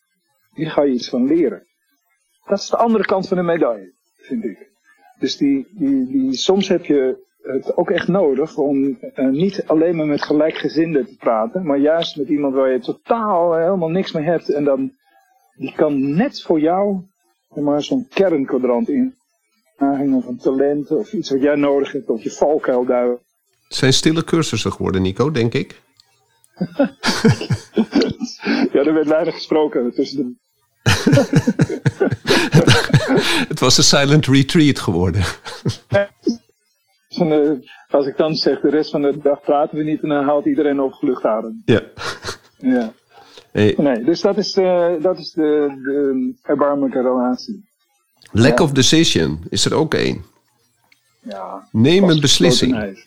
[0.53, 1.63] Hier ga je iets van leren.
[2.45, 4.71] Dat is de andere kant van de medaille, vind ik.
[5.19, 9.95] Dus die, die, die, soms heb je het ook echt nodig om uh, niet alleen
[9.95, 14.23] maar met gelijkgezinden te praten, maar juist met iemand waar je totaal helemaal niks mee
[14.23, 14.49] hebt.
[14.49, 14.91] En dan,
[15.55, 17.03] die kan net voor jou
[17.61, 19.15] maar zo'n kernkwadrant in
[20.15, 23.24] of een talent of iets wat jij nodig hebt of je valkuil duiken.
[23.67, 25.81] Het zijn stille cursussen geworden, Nico, denk ik.
[28.73, 30.43] ja, er werd weinig gesproken tussen de.
[33.47, 35.23] het was een silent retreat geworden.
[37.89, 40.45] als ik dan zeg, de rest van de dag praten we niet en dan haalt
[40.45, 41.61] iedereen opgelucht adem.
[41.65, 41.81] Ja.
[42.57, 42.93] ja.
[43.51, 43.73] Hey.
[43.77, 47.69] Nee, dus dat is, uh, dat is de, de erbarmelijke relatie.
[48.31, 50.25] Lack of decision is er ook één.
[51.21, 53.05] Ja, Neem een beslissing.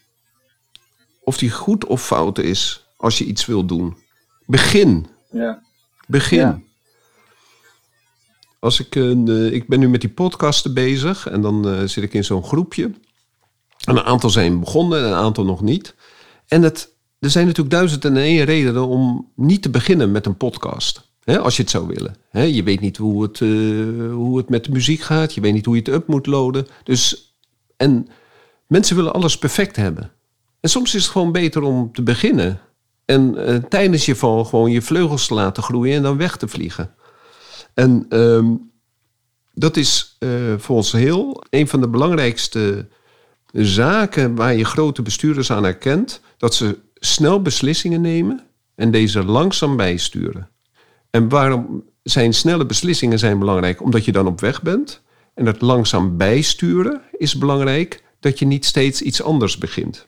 [1.29, 3.97] Of die goed of fout is als je iets wil doen.
[4.47, 5.07] Begin.
[5.31, 5.63] Ja.
[6.07, 6.39] Begin.
[6.39, 6.61] Ja.
[8.59, 12.15] Als ik, uh, ik ben nu met die podcasten bezig en dan uh, zit ik
[12.15, 12.85] in zo'n groepje.
[13.85, 15.95] En een aantal zijn begonnen en een aantal nog niet.
[16.47, 20.37] En het, er zijn natuurlijk duizend en één redenen om niet te beginnen met een
[20.37, 21.11] podcast.
[21.25, 22.17] Hè, als je het zou willen.
[22.31, 25.35] Hè, je weet niet hoe het, uh, hoe het met de muziek gaat.
[25.35, 26.67] Je weet niet hoe je het up moet loaden.
[26.85, 27.33] Dus,
[27.77, 28.09] en
[28.67, 30.13] mensen willen alles perfect hebben.
[30.61, 32.61] En soms is het gewoon beter om te beginnen.
[33.05, 36.49] En uh, tijdens je val gewoon je vleugels te laten groeien en dan weg te
[36.49, 36.95] vliegen.
[37.75, 38.71] En um,
[39.55, 42.89] dat is uh, voor heel een van de belangrijkste
[43.53, 46.21] zaken waar je grote bestuurders aan herkent.
[46.37, 50.49] Dat ze snel beslissingen nemen en deze langzaam bijsturen.
[51.11, 53.83] En waarom zijn snelle beslissingen zijn belangrijk?
[53.83, 55.03] Omdat je dan op weg bent.
[55.35, 60.08] En het langzaam bijsturen is belangrijk dat je niet steeds iets anders begint.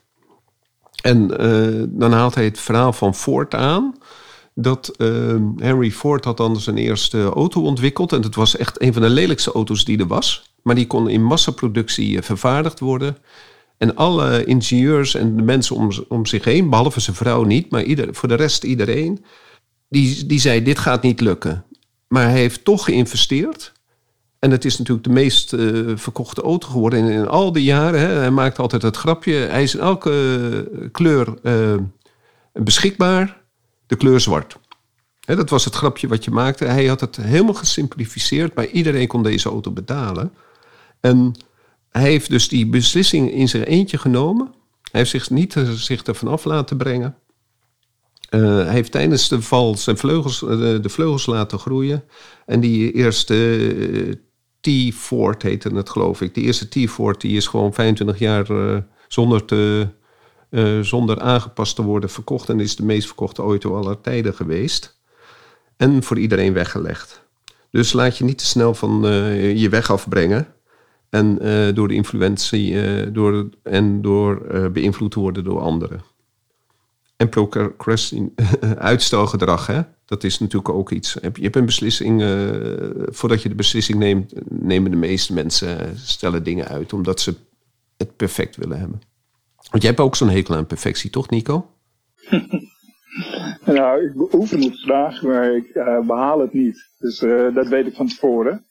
[1.01, 3.95] En uh, dan haalt hij het verhaal van Ford aan.
[4.53, 8.13] Dat uh, Henry Ford had dan zijn eerste auto ontwikkeld.
[8.13, 10.53] En het was echt een van de lelijkste auto's die er was.
[10.63, 13.17] Maar die kon in massaproductie uh, vervaardigd worden.
[13.77, 17.83] En alle ingenieurs en de mensen om, om zich heen, behalve zijn vrouw niet, maar
[17.83, 19.25] ieder, voor de rest iedereen,
[19.89, 21.65] die, die zei: Dit gaat niet lukken.
[22.07, 23.71] Maar hij heeft toch geïnvesteerd.
[24.41, 27.99] En het is natuurlijk de meest uh, verkochte auto geworden in, al die jaren.
[27.99, 28.07] Hè.
[28.07, 29.33] Hij maakt altijd het grapje.
[29.33, 30.11] Hij is in elke
[30.71, 31.75] uh, kleur uh,
[32.53, 33.41] beschikbaar.
[33.87, 34.59] De kleur zwart.
[35.19, 36.65] Hè, dat was het grapje wat je maakte.
[36.65, 38.55] Hij had het helemaal gesimplificeerd.
[38.55, 40.33] Maar iedereen kon deze auto betalen.
[40.99, 41.35] En
[41.89, 44.53] hij heeft dus die beslissing in zijn eentje genomen.
[44.91, 47.15] Hij heeft zich niet zich ervan af laten brengen.
[48.29, 52.03] Hij heeft tijdens de val zijn vleugels, de vleugels laten groeien.
[52.45, 54.19] En die eerste
[54.61, 56.33] T-Ford heette het, geloof ik.
[56.33, 59.87] Die eerste T-Ford die is gewoon 25 jaar uh, zonder, te,
[60.49, 62.49] uh, zonder aangepast te worden verkocht.
[62.49, 64.99] En is de meest verkochte auto aller tijden geweest.
[65.77, 67.21] En voor iedereen weggelegd.
[67.69, 70.47] Dus laat je niet te snel van uh, je weg afbrengen.
[71.09, 71.35] En
[71.73, 76.01] door de influentie door, en door beïnvloed te worden door anderen.
[77.17, 78.33] En procrastin,
[78.77, 79.81] uitstelgedrag, hè?
[80.11, 81.13] Dat is natuurlijk ook iets.
[81.13, 82.27] Je hebt een beslissing, uh,
[83.05, 87.35] voordat je de beslissing neemt, nemen de meeste mensen eh, stellen dingen uit omdat ze
[87.97, 89.01] het perfect willen hebben.
[89.69, 91.69] Want jij hebt ook zo'n hekel aan perfectie, toch, Nico?
[93.77, 96.89] nou, ik beoefen het graag, maar ik uh, behaal het niet.
[96.99, 98.65] Dus uh, dat weet ik van tevoren.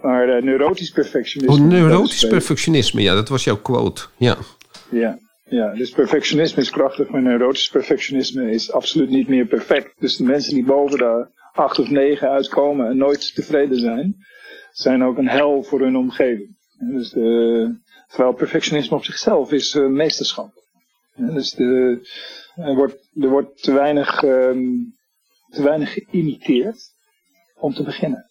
[0.00, 1.64] Maar neurotisch perfectionisme.
[1.64, 4.02] Oh, neurotisch perfectionisme, ja, dat was jouw quote.
[4.16, 4.36] Ja.
[4.90, 5.18] Ja,
[5.52, 10.00] ja, dus perfectionisme is krachtig, maar neurotisch perfectionisme is absoluut niet meer perfect.
[10.00, 14.16] Dus de mensen die boven de acht of negen uitkomen en nooit tevreden zijn,
[14.70, 16.56] zijn ook een hel voor hun omgeving.
[16.78, 17.74] dus de,
[18.08, 20.52] terwijl perfectionisme op zichzelf is uh, meesterschap.
[21.16, 22.00] dus de,
[22.54, 24.68] Er wordt, er wordt te, weinig, ehm,
[25.50, 26.94] te weinig geïmiteerd
[27.54, 28.30] om te beginnen.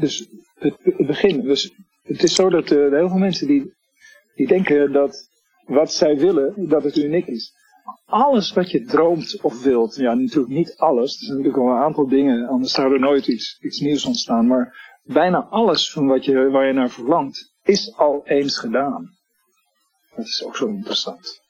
[0.00, 1.40] Dus het, het begin.
[1.40, 3.74] Dus het is zo dat uh, heel veel mensen die,
[4.34, 5.30] die denken dat
[5.66, 7.60] wat zij willen, dat het uniek is.
[8.04, 11.82] Alles wat je droomt of wilt, ja natuurlijk niet alles, er zijn natuurlijk wel een
[11.82, 16.24] aantal dingen, anders zou er nooit iets, iets nieuws ontstaan, maar bijna alles van wat
[16.24, 19.10] je, waar je naar verlangt, is al eens gedaan.
[20.16, 21.40] Dat is ook zo interessant.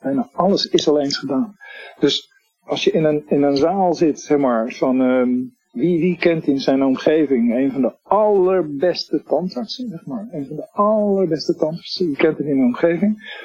[0.00, 1.56] Bijna alles is al eens gedaan.
[1.98, 2.28] Dus
[2.60, 6.46] als je in een, in een zaal zit, zeg maar, van um, wie, wie kent
[6.46, 10.28] in zijn omgeving een van de allerbeste tandartsen, zeg maar.
[10.30, 13.38] Een van de allerbeste tandartsen, wie kent het in de omgeving.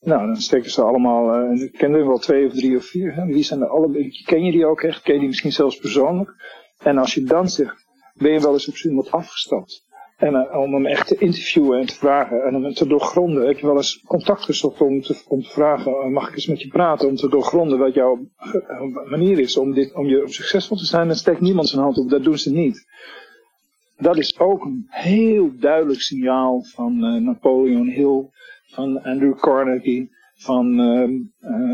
[0.00, 3.14] Nou, dan steken ze allemaal, uh, ik ken er wel twee of drie of vier.
[3.14, 3.24] Hè.
[3.24, 5.02] Wie zijn de alle, ken je die ook echt?
[5.02, 6.34] Ken je die misschien zelfs persoonlijk?
[6.78, 9.86] En als je dan zegt, ben je wel eens op iemand afgestapt?
[10.22, 13.46] En uh, om hem echt te interviewen en te vragen en hem te doorgronden.
[13.46, 16.60] Heb je wel eens contact gezocht om te, om vragen, uh, mag ik eens met
[16.60, 17.08] je praten?
[17.08, 21.06] Om te doorgronden wat jouw uh, manier is om, dit, om je succesvol te zijn.
[21.06, 22.86] Dan steekt niemand zijn hand op, dat doen ze niet.
[23.96, 28.28] Dat is ook een heel duidelijk signaal van Napoleon Hill,
[28.66, 30.80] van Andrew Carnegie, van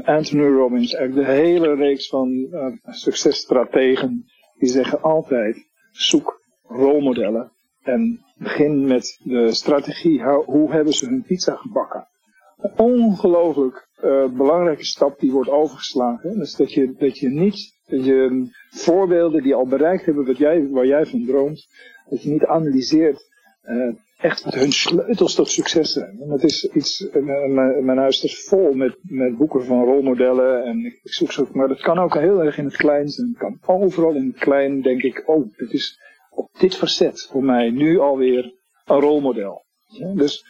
[0.04, 0.94] Anthony Robbins.
[0.94, 2.48] Eigenlijk de hele reeks van
[2.84, 4.24] successtrategen.
[4.58, 10.22] Die zeggen altijd, zoek rolmodellen en begin met de strategie.
[10.22, 12.09] Hoe hebben ze hun pizza gebakken?
[12.57, 16.38] Een ongelooflijk uh, belangrijke stap die wordt overgeslagen.
[16.38, 20.68] Dus dat je, dat je niet, dat je voorbeelden die al bereikt hebben wat jij,
[20.68, 21.66] waar jij van droomt,
[22.11, 23.29] dat je niet analyseert
[23.64, 26.20] uh, echt wat hun sleutels tot succes zijn.
[26.20, 30.85] En dat is iets, uh, mijn, huis is vol met, met boeken van rolmodellen en
[30.85, 33.29] ik, ik zoek ze maar dat kan ook heel erg in het klein zijn.
[33.29, 35.98] Het kan overal in het klein, denk ik, oh, dit is
[36.38, 38.53] op dit facet voor mij nu alweer
[38.85, 39.64] een rolmodel.
[39.87, 40.44] Ja, dus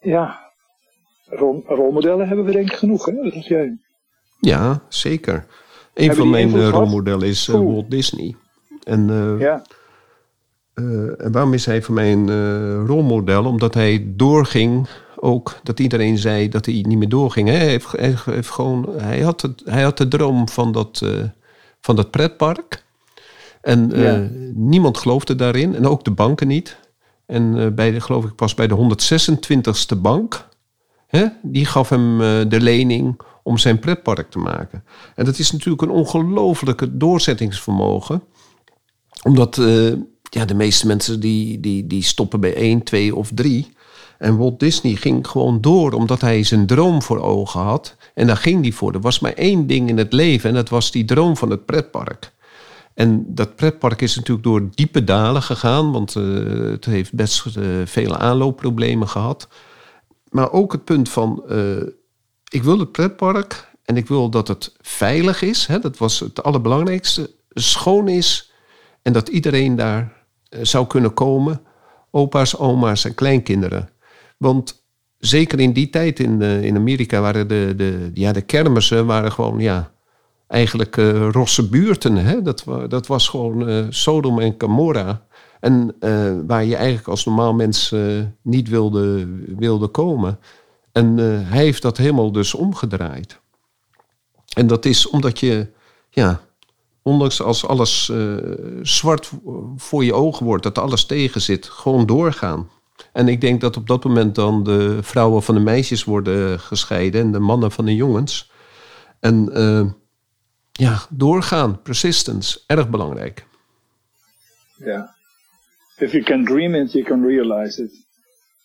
[0.00, 0.52] ja,
[1.26, 3.12] rol, rolmodellen hebben we denk ik genoeg, hè?
[3.12, 3.78] Dat jij.
[4.38, 5.46] Ja, zeker.
[5.94, 8.36] Een van mijn uh, rolmodellen is uh, Walt Disney.
[8.84, 9.62] En, uh, ja.
[10.74, 13.44] en waarom is hij voor mij een rolmodel?
[13.44, 17.48] Omdat hij doorging ook dat iedereen zei dat hij niet meer doorging.
[17.48, 21.02] Hij, heeft, hij, heeft gewoon, hij, had het, hij had de droom van dat,
[21.80, 22.84] van dat pretpark.
[23.60, 24.18] En uh,
[24.54, 25.74] niemand geloofde daarin.
[25.74, 26.78] En ook de banken niet.
[27.26, 28.98] En uh, bij de, geloof ik pas bij de
[29.94, 30.48] 126ste bank.
[31.06, 34.84] Hè, die gaf hem uh, de lening om zijn pretpark te maken.
[35.14, 38.22] En dat is natuurlijk een ongelofelijke doorzettingsvermogen.
[39.22, 39.56] Omdat
[40.22, 43.72] ja, de meeste mensen die, die, die stoppen bij 1, 2 of 3.
[44.18, 47.96] En Walt Disney ging gewoon door omdat hij zijn droom voor ogen had.
[48.14, 48.94] En daar ging hij voor.
[48.94, 51.66] Er was maar één ding in het leven en dat was die droom van het
[51.66, 52.32] pretpark.
[53.00, 57.64] En dat pretpark is natuurlijk door diepe dalen gegaan, want uh, het heeft best uh,
[57.84, 59.48] vele aanloopproblemen gehad.
[60.30, 61.82] Maar ook het punt van, uh,
[62.48, 65.66] ik wil het pretpark en ik wil dat het veilig is.
[65.66, 67.30] Hè, dat was het allerbelangrijkste.
[67.50, 68.52] Schoon is
[69.02, 70.12] en dat iedereen daar
[70.62, 71.60] zou kunnen komen.
[72.10, 73.88] Opa's, oma's en kleinkinderen.
[74.36, 74.84] Want
[75.18, 79.58] zeker in die tijd in, in Amerika waren de, de, ja, de kermissen waren gewoon,
[79.58, 79.92] ja,
[80.50, 82.16] eigenlijk uh, rosse buurten.
[82.16, 82.42] Hè?
[82.42, 85.26] Dat, dat was gewoon uh, Sodom en Gomorra.
[85.60, 87.94] En uh, waar je eigenlijk als normaal mens
[88.42, 90.38] niet wilde, wilde komen.
[90.92, 93.40] En hij heeft dat helemaal dus omgedraaid.
[94.54, 95.66] En dat is omdat je,
[96.10, 96.40] ja,
[97.02, 98.12] ondanks als alles
[98.82, 99.30] zwart
[99.76, 102.68] voor je ogen wordt, dat alles tegen zit, gewoon doorgaan.
[103.12, 107.20] En ik denk dat op dat moment dan de vrouwen van de meisjes worden gescheiden
[107.20, 108.50] en de mannen van de jongens.
[109.20, 109.52] En
[110.72, 113.46] ja, doorgaan, persistence, erg belangrijk.
[114.76, 115.14] Ja.
[115.96, 118.06] If you can dream it, you can realize it.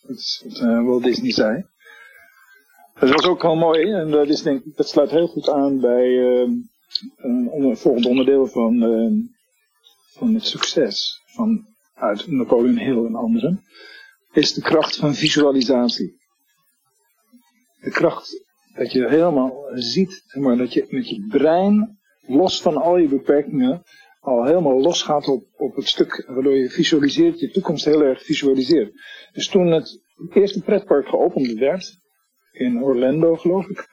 [0.02, 1.66] Dat is wat uh, Walt Disney zei.
[3.00, 6.06] Dat was ook heel mooi en dat, is, denk, dat sluit heel goed aan bij
[6.06, 6.48] uh,
[7.16, 9.12] een volgende onderdeel van, uh,
[10.12, 13.64] van het succes van, uit Napoleon Hill en anderen.
[14.32, 16.20] Is de kracht van visualisatie.
[17.80, 21.95] De kracht dat je helemaal ziet, maar, dat je met je brein
[22.26, 23.82] los van al je beperkingen,
[24.20, 28.92] al helemaal losgaat op, op het stuk waardoor je visualiseert, je toekomst heel erg visualiseert.
[29.32, 30.00] Dus toen het
[30.32, 31.98] eerste pretpark geopend werd,
[32.52, 33.88] in Orlando geloof ik,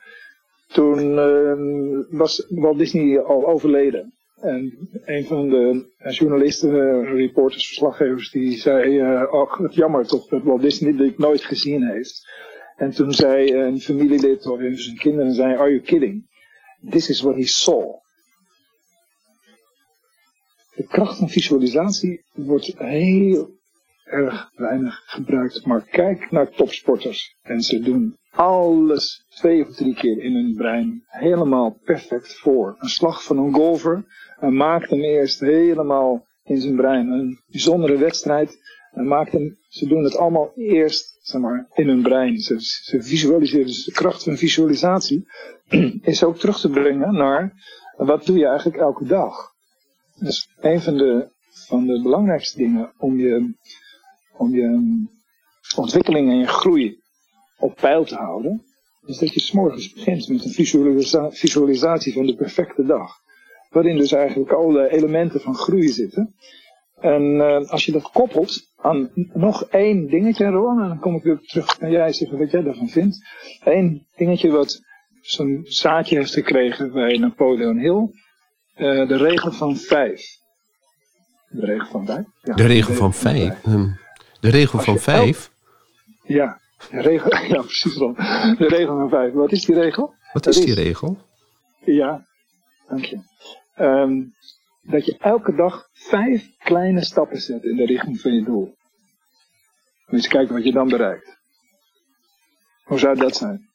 [0.67, 4.13] toen uh, was Walt Disney al overleden.
[4.35, 10.43] En een van de journalisten, reporters, verslaggevers, die zei, uh, oh, het jammer toch dat
[10.43, 12.27] Walt Disney dit nooit gezien heeft.
[12.75, 16.29] En toen zei een familielid of zijn kinderen, zei, are you kidding?
[16.89, 18.02] This is what he saw.
[20.75, 23.49] De kracht van visualisatie wordt heel
[24.03, 25.65] erg weinig gebruikt.
[25.65, 27.35] Maar kijk naar topsporters.
[27.41, 32.75] En ze doen alles twee of drie keer in hun brein helemaal perfect voor.
[32.79, 34.05] Een slag van een golfer.
[34.39, 37.07] En maakt hem eerst helemaal in zijn brein.
[37.07, 38.61] Een bijzondere wedstrijd.
[38.91, 42.37] En maakt hem, ze doen het allemaal eerst zeg maar, in hun brein.
[42.37, 43.65] Ze, ze visualiseren.
[43.65, 45.27] Dus de kracht van visualisatie
[46.01, 47.53] is ook terug te brengen naar
[47.97, 49.52] wat doe je eigenlijk elke dag.
[50.19, 51.29] Dus een van de,
[51.67, 53.53] van de belangrijkste dingen om je,
[54.37, 55.05] om je
[55.75, 57.01] ontwikkeling en je groei
[57.57, 58.63] op peil te houden,
[59.05, 63.21] is dat je s'morgens begint met een visualisatie van de perfecte dag.
[63.69, 66.35] Waarin dus eigenlijk alle elementen van groei zitten.
[66.99, 71.23] En uh, als je dat koppelt aan nog één dingetje, Rowan, en dan kom ik
[71.23, 73.25] weer terug naar jij zeggen wat jij daarvan vindt.
[73.63, 74.81] Eén dingetje wat
[75.21, 78.09] zo'n zaadje heeft gekregen bij Napoleon Hill.
[78.75, 80.21] Uh, de regel van vijf.
[81.49, 82.25] De regel van vijf?
[82.41, 83.61] Ja, de regel van vijf?
[84.39, 85.51] De regel van vijf?
[86.23, 86.59] Ja,
[86.89, 88.13] de regel, ja, precies wel.
[88.57, 89.33] De regel van vijf.
[89.33, 90.13] Wat is die regel?
[90.33, 91.17] Wat is die regel?
[91.85, 92.25] Ja,
[92.87, 93.19] dank je.
[93.79, 94.33] Um,
[94.81, 98.75] dat je elke dag vijf kleine stappen zet in de richting van je doel.
[100.05, 101.37] Moet eens kijken wat je dan bereikt.
[102.83, 103.69] Hoe zou dat zijn?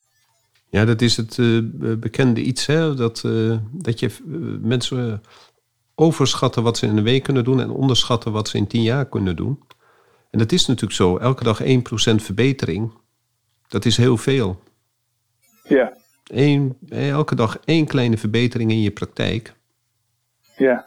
[0.71, 1.63] Ja, dat is het uh,
[1.99, 2.95] bekende iets, hè?
[2.95, 5.23] Dat, uh, dat je uh, mensen
[5.95, 9.09] overschatten wat ze in een week kunnen doen en onderschatten wat ze in tien jaar
[9.09, 9.63] kunnen doen.
[10.31, 11.17] En dat is natuurlijk zo.
[11.17, 11.67] Elke dag 1%
[12.15, 12.93] verbetering,
[13.69, 14.63] dat is heel veel.
[15.65, 15.97] Ja.
[16.27, 19.55] Eén, elke dag één kleine verbetering in je praktijk.
[20.57, 20.87] Ja.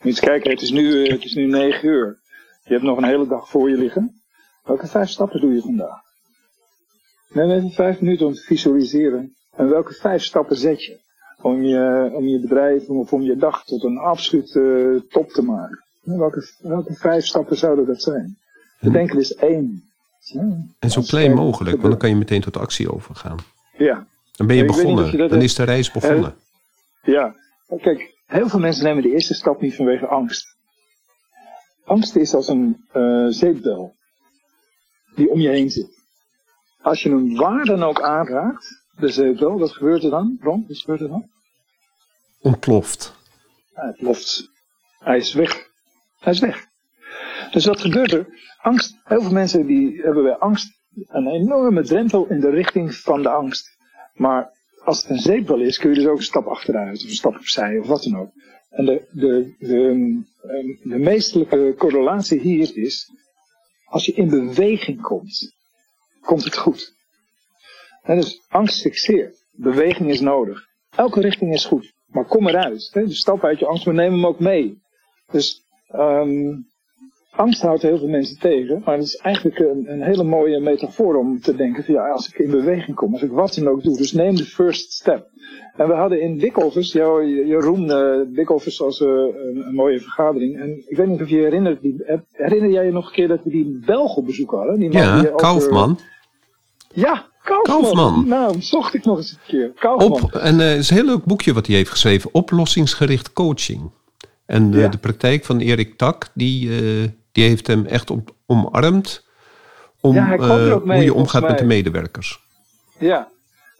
[0.00, 2.18] Moet kijken, het is, nu, het is nu 9 uur.
[2.64, 4.22] Je hebt nog een hele dag voor je liggen.
[4.64, 6.07] Welke vijf stappen doe je vandaag?
[7.28, 9.34] Neem even vijf minuten om te visualiseren.
[9.56, 10.98] En welke vijf stappen zet je?
[11.42, 15.42] Om je, om je bedrijf of om je dag tot een absoluut uh, top te
[15.42, 15.84] maken.
[16.02, 18.38] Welke, welke vijf stappen zouden dat zijn?
[18.80, 19.84] Bedenk er eens één.
[20.78, 23.38] en zo klein mogelijk, want dan kan je meteen tot actie overgaan.
[23.76, 24.06] Ja.
[24.36, 25.28] Dan ben je begonnen.
[25.28, 26.34] Dan is de reis begonnen.
[27.02, 27.34] Ja.
[27.80, 30.56] Kijk, heel veel mensen nemen de eerste stap niet vanwege angst.
[31.84, 33.94] Angst is als een uh, zeepbel
[35.14, 35.97] die om je heen zit.
[36.88, 40.38] Als je hem waar dan ook aanraakt, de zeepbel, wat gebeurt er dan?
[40.40, 41.30] Ron, wat gebeurt er dan?
[42.40, 43.14] Ontploft.
[43.72, 44.50] Hij ploft.
[44.98, 45.68] Hij is weg.
[46.18, 46.66] Hij is weg.
[47.50, 48.26] Dus wat gebeurt er?
[48.58, 49.00] Angst.
[49.04, 50.70] Heel veel mensen die hebben bij angst
[51.08, 53.76] een enorme drempel in de richting van de angst.
[54.14, 54.52] Maar
[54.84, 57.34] als het een zeepbel is, kun je dus ook een stap achteruit of een stap
[57.34, 58.30] opzij of wat dan ook.
[58.70, 60.22] En de, de, de,
[60.82, 63.10] de meestelijke correlatie hier is,
[63.84, 65.56] als je in beweging komt,
[66.28, 66.94] komt het goed.
[68.06, 69.36] Dus angst fixeert.
[69.52, 70.66] Beweging is nodig.
[70.96, 71.92] Elke richting is goed.
[72.06, 72.90] Maar kom eruit.
[72.92, 73.04] Hè?
[73.04, 74.78] Dus stap uit je angst, maar neem hem ook mee.
[75.30, 75.62] Dus
[75.94, 76.66] um,
[77.30, 78.82] angst houdt heel veel mensen tegen.
[78.84, 82.28] Maar het is eigenlijk een, een, hele mooie metafoor om te denken van ja, als
[82.28, 83.96] ik in beweging kom, als ik wat dan ook doe.
[83.96, 85.26] Dus neem de first step.
[85.76, 90.60] En we hadden in Dikhoffers, jou, Jeroen uh, Dikhoffers als uh, een, een, mooie vergadering.
[90.60, 93.44] En ik weet niet of je herinnert, die, herinner jij je nog een keer dat
[93.44, 94.78] we die Belg op bezoek hadden?
[94.78, 95.98] Die ja, Kaufman.
[96.98, 98.28] Ja, Kaufman.
[98.28, 99.72] Naam zocht ik nog eens een keer.
[99.74, 100.22] Kaufman.
[100.22, 102.34] Op, en uh, het is een heel leuk boekje wat hij heeft geschreven.
[102.34, 103.90] Oplossingsgericht coaching.
[104.46, 104.88] En de, ja.
[104.88, 108.10] de praktijk van Erik Tak, die, uh, die heeft hem echt
[108.46, 109.26] omarmd.
[110.00, 112.40] Om ja, mee, hoe je omgaat met de medewerkers.
[112.98, 113.28] Ja,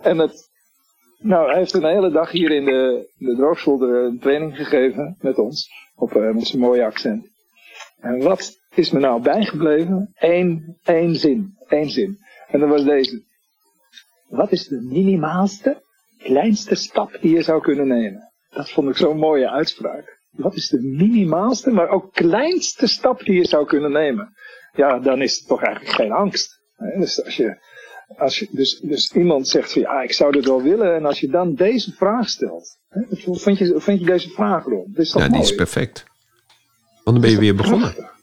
[0.00, 0.48] en het,
[1.18, 5.38] nou, hij heeft een hele dag hier in de, de droogzolder een training gegeven met
[5.38, 5.70] ons.
[5.94, 7.26] Op, met zijn mooie accent.
[8.00, 10.14] En wat is me nou bijgebleven?
[10.14, 11.57] Eén, één zin.
[11.68, 12.18] Één zin.
[12.48, 13.24] En dat was deze.
[14.28, 15.82] Wat is de minimaalste,
[16.18, 18.32] kleinste stap die je zou kunnen nemen?
[18.50, 20.20] Dat vond ik zo'n mooie uitspraak.
[20.30, 24.32] Wat is de minimaalste, maar ook kleinste stap die je zou kunnen nemen?
[24.72, 26.61] Ja, dan is het toch eigenlijk geen angst.
[26.98, 27.58] Dus als je,
[28.16, 30.94] als je, dus, dus iemand zegt van ja, ik zou dit wel willen.
[30.94, 32.78] En als je dan deze vraag stelt.
[33.11, 35.12] Vind je, vind je deze vraag rond?
[35.12, 36.04] Ja, die is perfect.
[37.04, 38.16] Want dan ben je weer begonnen.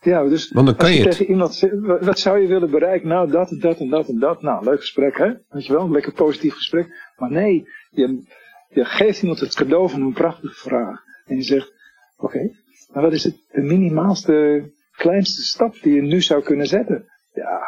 [0.00, 3.08] Ja, dus Want dan kan je, tegen iemand zegt, wat zou je willen bereiken?
[3.08, 4.42] Nou, dat en dat en dat en dat.
[4.42, 5.32] Nou, leuk gesprek, hè?
[5.48, 7.12] Weet je wel, een lekker positief gesprek.
[7.16, 8.24] Maar nee, je,
[8.68, 11.02] je geeft iemand het cadeau van een prachtige vraag.
[11.26, 11.72] En je zegt,
[12.16, 12.54] oké, okay,
[12.92, 14.64] maar wat is het, de minimaalste,
[14.96, 17.08] kleinste stap die je nu zou kunnen zetten?
[17.32, 17.60] Ja,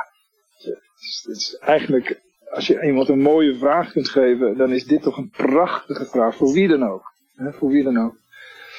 [0.56, 2.20] het is, het is eigenlijk,
[2.50, 6.36] als je iemand een mooie vraag kunt geven, dan is dit toch een prachtige vraag,
[6.36, 7.12] voor wie dan ook.
[7.34, 8.21] Hè, voor wie dan ook.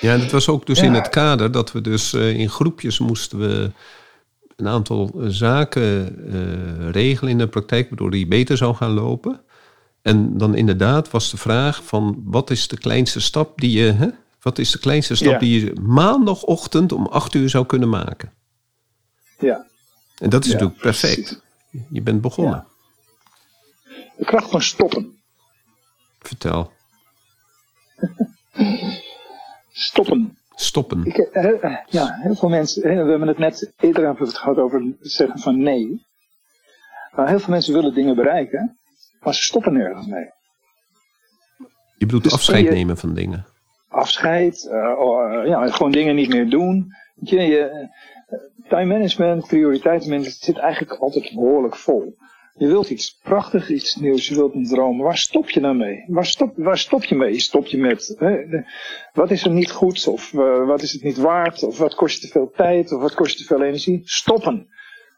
[0.04, 0.86] Ja, dat was ook dus ja.
[0.86, 3.72] in het kader dat we dus uh, in groepjes moesten we
[4.56, 9.42] een aantal zaken uh, regelen in de praktijk, waardoor die beter zou gaan lopen.
[10.02, 14.08] En dan inderdaad was de vraag van wat is de kleinste stap die je, hè,
[14.42, 15.38] wat is de kleinste stap Ja.
[15.40, 18.34] die je maandagochtend om acht uur zou kunnen maken?
[19.40, 19.66] Ja.
[20.18, 21.42] En dat is natuurlijk perfect.
[21.90, 22.66] Je bent begonnen.
[24.18, 25.18] De kracht van stoppen.
[26.20, 26.72] Vertel.
[29.84, 30.38] stoppen.
[30.56, 31.06] Stoppen.
[31.06, 34.58] Ik, uh, uh, ja, heel veel mensen, we hebben het net eerder over het gehad
[34.58, 36.06] over het zeggen van nee.
[37.12, 38.78] Maar heel veel mensen willen dingen bereiken,
[39.20, 40.32] maar ze stoppen nergens mee.
[41.98, 43.46] Je bedoelt dus afscheid nemen van dingen?
[43.88, 46.88] Afscheid, uh, ja, gewoon dingen niet meer doen.
[47.16, 47.90] Je, je,
[48.68, 52.16] time management, prioriteitsmanagement, het zit eigenlijk altijd behoorlijk vol.
[52.56, 55.02] Je wilt iets prachtigs, iets nieuws, je wilt een droom.
[55.02, 56.06] Waar stop je nou mee?
[56.08, 57.40] Waar stop, waar stop je mee?
[57.40, 58.38] Stop je met, hè,
[59.14, 60.08] wat is er niet goed?
[60.08, 61.64] Of uh, wat is het niet waard?
[61.64, 62.92] Of wat kost je te veel tijd?
[62.92, 64.02] Of wat kost je te veel energie?
[64.04, 64.68] Stoppen.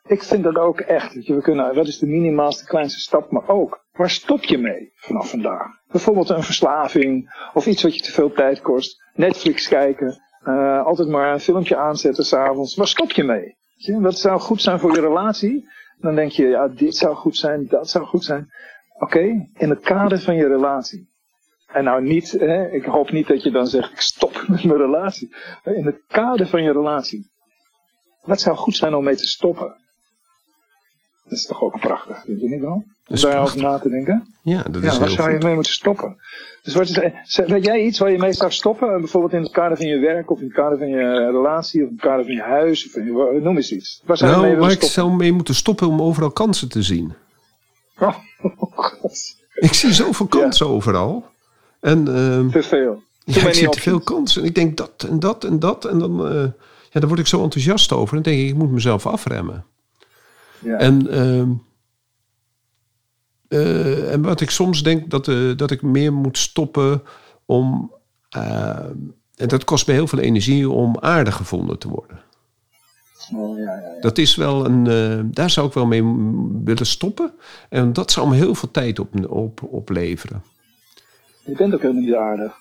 [0.07, 1.15] Ik vind dat ook echt.
[1.15, 3.31] Dat je, we kunnen, wat is de minimaalste kleinste stap?
[3.31, 5.67] Maar ook, waar stop je mee vanaf vandaag?
[5.87, 7.33] Bijvoorbeeld een verslaving.
[7.53, 9.03] Of iets wat je te veel tijd kost.
[9.13, 10.19] Netflix kijken.
[10.47, 12.75] Uh, altijd maar een filmpje aanzetten s'avonds.
[12.75, 13.57] Waar stop je mee?
[13.99, 15.69] Wat zou goed zijn voor je relatie?
[15.97, 18.49] Dan denk je, ja, dit zou goed zijn, dat zou goed zijn.
[18.99, 19.19] Oké,
[19.53, 21.13] in het kader van je relatie.
[21.67, 24.79] En nou niet, hè, ik hoop niet dat je dan zegt, ik stop met mijn
[24.79, 25.35] relatie.
[25.63, 27.31] In het kader van je relatie.
[28.21, 29.84] Wat zou goed zijn om mee te stoppen?
[31.29, 32.83] Dat is toch ook prachtig, vind je niet wel?
[33.07, 34.33] Om daarover na te denken.
[34.41, 36.15] Ja, dat is ja, waar zou je mee moeten stoppen?
[36.61, 38.99] Dus wat is, weet jij iets waar je mee zou stoppen?
[38.99, 41.87] Bijvoorbeeld in het kader van je werk, of in het kader van je relatie, of
[41.87, 44.01] in het kader van je huis, of in, noem eens iets.
[44.05, 46.81] Waar zou nou, je mee waar ik zou mee moeten stoppen om overal kansen te
[46.81, 47.13] zien.
[47.99, 48.15] Oh,
[48.75, 49.11] oh
[49.55, 50.71] ik zie zoveel kansen ja.
[50.71, 51.25] overal.
[51.79, 53.03] En, uh, te veel.
[53.23, 54.43] Ja, ik zie te veel kansen.
[54.43, 55.85] Ik denk dat en dat en dat.
[55.85, 56.43] En dan, uh,
[56.89, 58.13] ja, dan word ik zo enthousiast over.
[58.13, 59.65] Dan denk ik, ik moet mezelf afremmen.
[60.65, 60.77] Ja.
[60.77, 61.49] En, uh,
[63.49, 67.01] uh, en wat ik soms denk, dat, uh, dat ik meer moet stoppen
[67.45, 67.93] om.
[69.35, 72.23] en dat kost me heel veel energie om aardig gevonden te worden.
[73.33, 74.01] Oh, ja, ja, ja.
[74.01, 75.31] Dat is wel een.
[75.33, 76.03] daar zou ik wel mee
[76.63, 77.33] willen stoppen.
[77.69, 80.43] En dat zou me heel veel tijd op, op, opleveren.
[81.45, 82.53] Je bent ook helemaal niet aardig.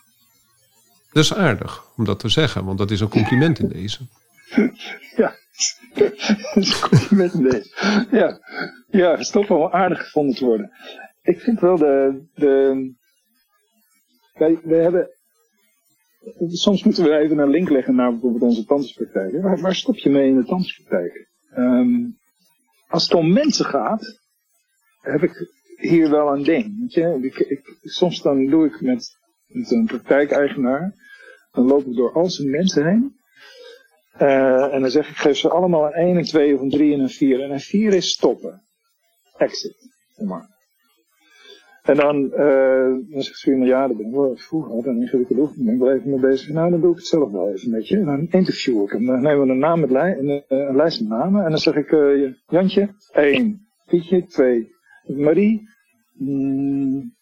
[1.13, 3.99] Dat is aardig om dat te zeggen, want dat is een compliment in deze.
[5.17, 5.35] ja,
[6.91, 8.07] compliment deze.
[8.11, 8.39] Ja,
[8.91, 10.71] ja toch wel aardig gevonden te worden.
[11.23, 12.25] Ik vind wel de.
[12.35, 12.93] de
[14.35, 15.09] wij, hebben.
[16.47, 19.43] Soms moeten we even een link leggen naar bijvoorbeeld onze tandartspraktijk.
[19.43, 21.29] Waar, waar stop je mee in de tandartspraktijk?
[21.57, 22.19] Um,
[22.89, 24.21] als het om mensen gaat,
[25.01, 26.81] heb ik hier wel een ding.
[26.81, 27.47] Weet je?
[27.49, 30.95] Ik, soms dan doe ik met, met een praktijkeigenaar,
[31.53, 33.17] dan loop ik door al zijn mensen heen.
[34.21, 36.95] Uh, en dan zeg ik, geef ze allemaal een 1, een 2 of een 3
[36.95, 37.41] en een 4.
[37.41, 38.63] En een 4 is stoppen.
[39.37, 39.93] Exit.
[41.83, 45.43] En dan, uh, dan zegt ze, nou ja, dat ben ik wel vroeger, een ingewikkelde
[45.43, 46.49] oefening, ben ik wel even mee bezig.
[46.49, 47.97] Nou, dan doe ik het zelf wel even met je.
[47.97, 49.07] En dan interview ik hem.
[49.07, 51.45] Dan nemen we een naam met een, een lijst met namen.
[51.45, 53.67] En dan zeg ik, uh, Jantje, 1.
[53.87, 54.73] Pietje, 2.
[55.07, 55.69] Marie,
[56.13, 57.15] mm,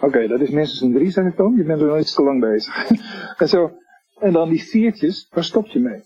[0.00, 1.54] oké, dat is minstens een 3, zeg ik dan.
[1.56, 2.90] Je bent er nog iets te lang bezig.
[3.40, 3.70] en zo.
[4.18, 6.02] En dan die viertjes, waar stop je mee?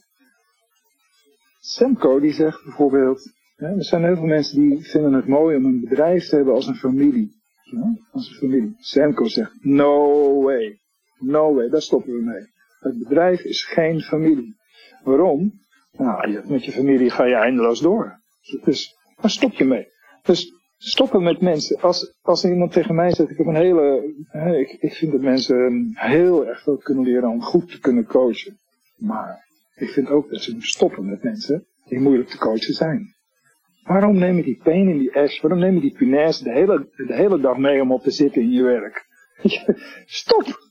[1.59, 5.80] Semco die zegt bijvoorbeeld, er zijn heel veel mensen die vinden het mooi om een
[5.80, 7.36] bedrijf te hebben als een familie.
[7.62, 8.76] Ja, als een familie.
[8.78, 10.80] Semco zegt, no way.
[11.18, 12.46] No way, daar stoppen we mee.
[12.78, 14.56] Het bedrijf is geen familie.
[15.04, 15.52] Waarom?
[15.92, 18.20] Nou, met je familie ga je eindeloos door.
[18.64, 19.88] Dus waar stop je mee?
[20.22, 21.80] Dus stoppen met mensen.
[21.80, 25.20] Als, als iemand tegen mij zegt, ik heb een hele, hè, ik, ik vind dat
[25.20, 28.59] mensen heel erg veel kunnen leren om goed te kunnen coachen.
[28.96, 29.47] Maar
[29.79, 33.16] ik vind ook dat ze moeten stoppen met mensen die moeilijk te coachen zijn.
[33.83, 36.89] Waarom neem je die pain in die ash, waarom neem je die punaise de hele,
[36.97, 39.07] de hele dag mee om op te zitten in je werk?
[40.20, 40.66] Stop!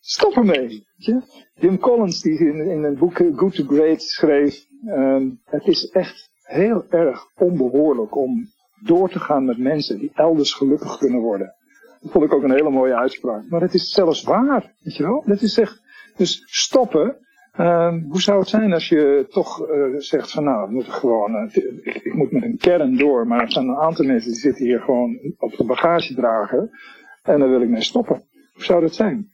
[0.00, 0.86] Stop ermee!
[1.54, 6.30] Jim Collins, die in, in een boek Good to Great schreef, um, het is echt
[6.42, 11.54] heel erg onbehoorlijk om door te gaan met mensen die elders gelukkig kunnen worden.
[12.00, 13.48] Dat vond ik ook een hele mooie uitspraak.
[13.48, 15.22] Maar het is zelfs waar, weet je wel?
[15.26, 15.82] Dat is echt,
[16.16, 17.16] dus stoppen.
[17.60, 21.34] Uh, hoe zou het zijn als je toch uh, zegt van nou, we moeten gewoon,
[21.34, 24.40] uh, ik, ik, moet met een kern door, maar er zijn een aantal mensen die
[24.40, 26.70] zitten hier gewoon op de bagage dragen
[27.22, 28.22] en daar wil ik mee stoppen.
[28.52, 29.32] Hoe zou dat zijn?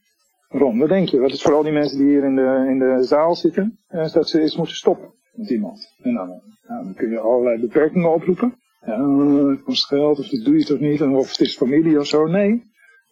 [0.48, 1.20] Ron, wat denk je?
[1.20, 4.12] Wat is voor al die mensen die hier in de, in de zaal zitten, is
[4.12, 5.94] dat ze eens moeten stoppen met iemand.
[6.02, 8.54] En dan, kun je allerlei beperkingen oproepen.
[8.86, 9.08] Ja,
[9.48, 12.26] het kost geld, of dat doe je toch niet, of het is familie of zo.
[12.26, 12.62] Nee,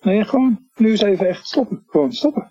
[0.00, 1.82] nee, gewoon, nu is even echt stoppen.
[1.86, 2.48] Gewoon stoppen.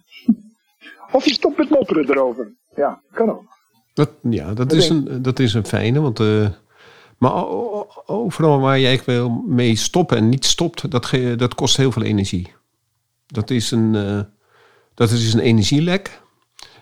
[1.11, 2.53] Of je stopt met mopperen erover.
[2.75, 3.55] Ja, kan ook.
[3.93, 6.19] Dat, ja, dat, is een, dat is een fijne, want...
[6.19, 6.47] Uh,
[7.17, 7.45] maar
[8.05, 12.53] overal waar jij wil mee stoppen en niet stopt, dat, dat kost heel veel energie.
[13.27, 14.21] Dat is een, uh,
[14.93, 16.21] dat is een energielek.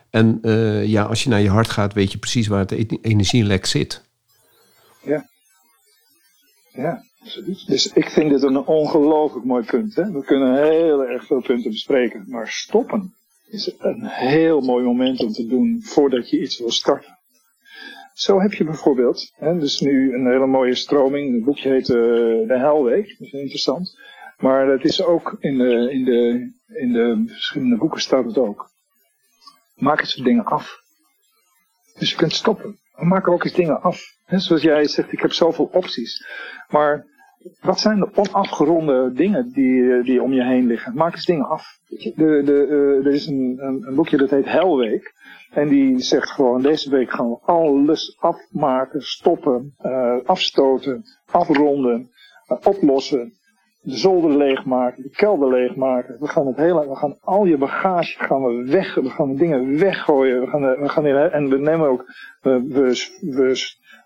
[0.09, 2.97] En uh, ja, als je naar je hart gaat, weet je precies waar het e-,
[3.01, 4.03] energielek zit.
[5.03, 5.29] Ja.
[6.73, 7.03] Ja,
[7.65, 9.95] Dus ik vind dit een ongelooflijk mooi punt.
[9.95, 10.11] Hè?
[10.11, 12.25] We kunnen heel erg veel punten bespreken.
[12.27, 13.13] Maar stoppen
[13.47, 17.17] is een heel mooi moment om te doen voordat je iets wil starten.
[18.13, 21.33] Zo heb je bijvoorbeeld, hè, dus nu een hele mooie stroming.
[21.35, 21.95] Het boekje heet uh,
[22.47, 23.15] De Helweek.
[23.19, 23.99] Dat is interessant.
[24.37, 28.69] Maar het is ook in de, in, de, in de verschillende boeken staat het ook.
[29.75, 30.83] Maak eens dingen af.
[31.99, 32.79] Dus je kunt stoppen.
[32.95, 34.01] Maar maak ook eens dingen af.
[34.27, 36.27] Zoals jij zegt, ik heb zoveel opties.
[36.67, 37.05] Maar
[37.61, 40.95] wat zijn de onafgeronde dingen die, die om je heen liggen?
[40.95, 41.79] Maak eens dingen af.
[41.87, 45.13] De, de, uh, er is een, een, boekje dat heet Helweek.
[45.51, 52.09] En die zegt gewoon, deze week gaan we alles afmaken, stoppen, uh, afstoten, afronden,
[52.63, 53.33] oplossen
[53.85, 56.17] de zolder leegmaken, de kelder leegmaken.
[56.19, 59.79] We gaan het hele, we gaan al je bagage gaan we weg, we gaan dingen
[59.79, 60.41] weggooien.
[60.41, 62.05] We gaan, we gaan in, en we nemen ook,
[62.41, 62.67] we,
[63.19, 63.55] we,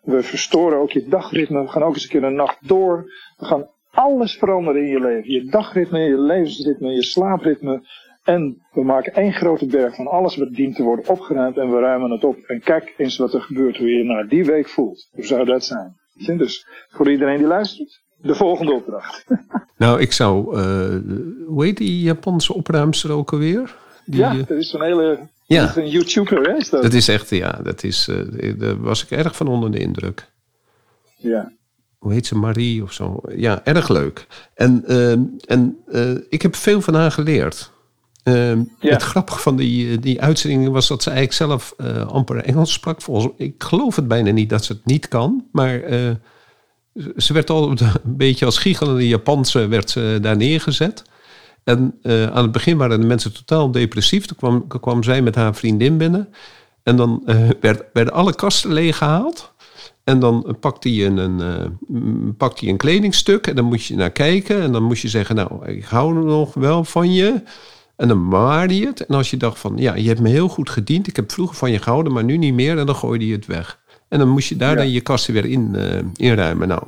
[0.01, 1.61] we, verstoren ook je dagritme.
[1.61, 3.11] We gaan ook eens een keer een nacht door.
[3.37, 5.31] We gaan alles veranderen in je leven.
[5.31, 7.87] Je dagritme, je levensritme, je slaapritme.
[8.23, 11.79] En we maken één grote berg van alles wat dient te worden opgeruimd en we
[11.79, 12.37] ruimen het op.
[12.37, 15.09] En kijk eens wat er gebeurt, hoe je je na die week voelt.
[15.11, 15.95] Hoe zou dat zijn?
[16.37, 19.25] Dus voor iedereen die luistert, de volgende opdracht.
[19.77, 20.99] Nou, ik zou, uh,
[21.47, 23.75] hoe heet die Japanse opruimster ook alweer?
[24.05, 25.65] Die, ja, dat is een hele, ja.
[25.65, 26.55] Dat is een YouTuber, hè?
[26.55, 26.81] Is dat?
[26.81, 30.31] dat is echt, ja, dat is, uh, daar was ik erg van onder de indruk.
[31.15, 31.51] Ja.
[31.97, 33.21] Hoe heet ze, Marie of zo?
[33.35, 34.27] Ja, erg leuk.
[34.53, 35.11] En, uh,
[35.45, 35.77] en
[36.29, 37.71] ik heb veel van haar geleerd.
[38.23, 38.65] Ja.
[38.79, 41.75] Het grappige van die, die uitzending was dat ze eigenlijk zelf
[42.07, 43.01] amper Engels sprak.
[43.01, 45.81] Volgens, ik geloof het bijna niet dat ze het niet kan, maar
[47.17, 51.03] ze werd al een beetje als giechelende Japanse werd ze daar neergezet.
[51.69, 54.25] En uh, aan het begin waren de mensen totaal depressief.
[54.25, 56.29] Toen kwam, kwam zij met haar vriendin binnen.
[56.83, 59.53] En dan uh, werd, werden alle kasten leeggehaald.
[60.03, 61.39] En dan pakte hij een, een,
[62.39, 64.61] uh, hij een kledingstuk en dan moest je naar kijken.
[64.61, 67.41] En dan moest je zeggen, nou, ik hou nog wel van je.
[67.95, 69.05] En dan waarde je het.
[69.05, 71.07] En als je dacht van, ja, je hebt me heel goed gediend.
[71.07, 72.77] Ik heb vroeger van je gehouden, maar nu niet meer.
[72.77, 73.79] En dan gooide je het weg.
[74.07, 76.67] En dan moest je daar dan je kasten weer in, uh, inruimen.
[76.67, 76.83] Nou,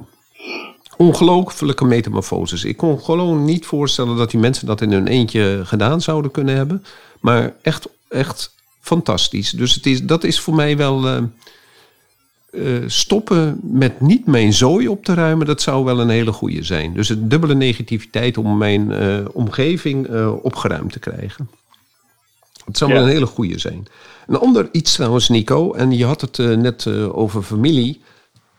[1.01, 2.63] ongelooflijke metamorfoses.
[2.63, 6.55] Ik kon gewoon niet voorstellen dat die mensen dat in hun eentje gedaan zouden kunnen
[6.55, 6.83] hebben.
[7.19, 9.49] Maar echt, echt fantastisch.
[9.49, 11.07] Dus het is, dat is voor mij wel.
[11.07, 11.17] Uh,
[12.51, 16.63] uh, stoppen met niet mijn zooi op te ruimen, dat zou wel een hele goede
[16.63, 16.93] zijn.
[16.93, 21.49] Dus een dubbele negativiteit om mijn uh, omgeving opgeruimd te krijgen.
[22.65, 23.87] Het zou wel een hele goede zijn.
[24.27, 28.01] Een ander iets trouwens, Nico, en je had het net over familie.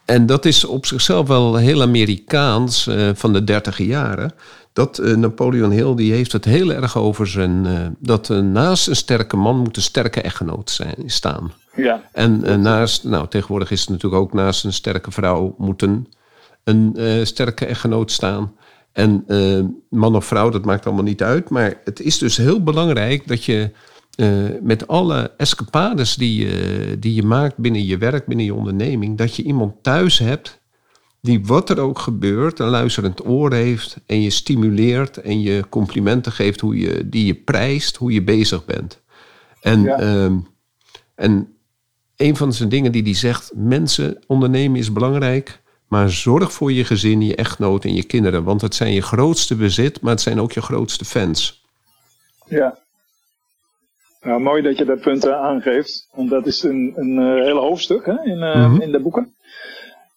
[0.04, 4.32] En dat is op zichzelf wel heel Amerikaans uh, van de dertig jaren.
[4.72, 7.66] Dat Napoleon Hill die heeft het heel erg over zijn.
[7.98, 11.52] dat naast een sterke man moet een sterke echtgenoot zijn, staan.
[11.76, 12.02] Ja.
[12.12, 16.06] En naast, nou tegenwoordig is het natuurlijk ook naast een sterke vrouw moeten
[16.64, 18.52] een sterke echtgenoot staan.
[18.92, 19.24] En
[19.88, 21.48] man of vrouw, dat maakt allemaal niet uit.
[21.48, 23.70] Maar het is dus heel belangrijk dat je
[24.16, 29.18] uh, met alle escapades die je, die je maakt binnen je werk, binnen je onderneming,
[29.18, 30.60] dat je iemand thuis hebt
[31.22, 36.32] die wat er ook gebeurt, een luisterend oor heeft en je stimuleert en je complimenten
[36.32, 39.00] geeft, hoe je, die je prijst, hoe je bezig bent.
[39.60, 40.00] En, ja.
[40.00, 40.32] uh,
[41.14, 41.56] en
[42.16, 46.84] een van zijn dingen die hij zegt, mensen, ondernemen is belangrijk, maar zorg voor je
[46.84, 50.40] gezin, je echtgenoot en je kinderen, want het zijn je grootste bezit, maar het zijn
[50.40, 51.64] ook je grootste fans.
[52.46, 52.81] Ja,
[54.22, 56.08] nou, mooi dat je dat punt uh, aangeeft.
[56.12, 58.80] Want dat is een, een uh, hele hoofdstuk hè, in, uh, mm -hmm.
[58.80, 59.34] in de boeken.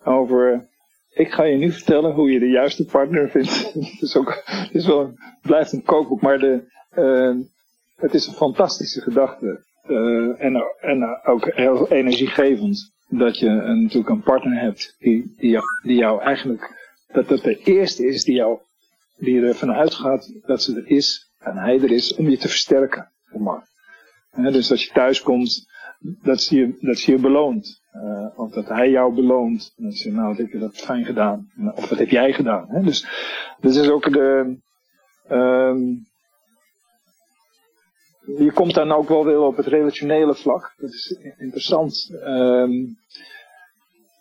[0.03, 0.67] Over,
[1.09, 3.73] ik ga je nu vertellen hoe je de juiste partner vindt.
[3.73, 6.63] het, is ook, het, is wel, het blijft een kookboek, maar de,
[7.95, 9.63] het is een fantastische gedachte.
[10.37, 12.93] en, en ook heel energiegevend.
[13.07, 17.41] Dat je een, natuurlijk een partner hebt die, die, jou, die jou eigenlijk, dat dat
[17.41, 18.59] de eerste is die jou,
[19.17, 23.11] die ervan uitgaat dat ze er is en hij er is om je te versterken.
[23.37, 23.67] Maar
[24.35, 25.67] dus als je thuis komt,
[25.99, 27.83] dat zie je, dat zie je beloond.
[27.95, 29.73] Uh, of dat hij jou beloont.
[29.77, 31.51] En dan zeg je, nou, wat heb je dat fijn gedaan.
[31.75, 32.65] Of wat heb jij gedaan.
[32.69, 32.81] Hè?
[32.81, 33.07] Dus
[33.59, 34.57] dat is ook de...
[35.31, 36.07] Um,
[38.37, 40.73] je komt dan ook wel weer op het relationele vlak.
[40.77, 42.11] Dat is interessant.
[42.23, 42.97] Um,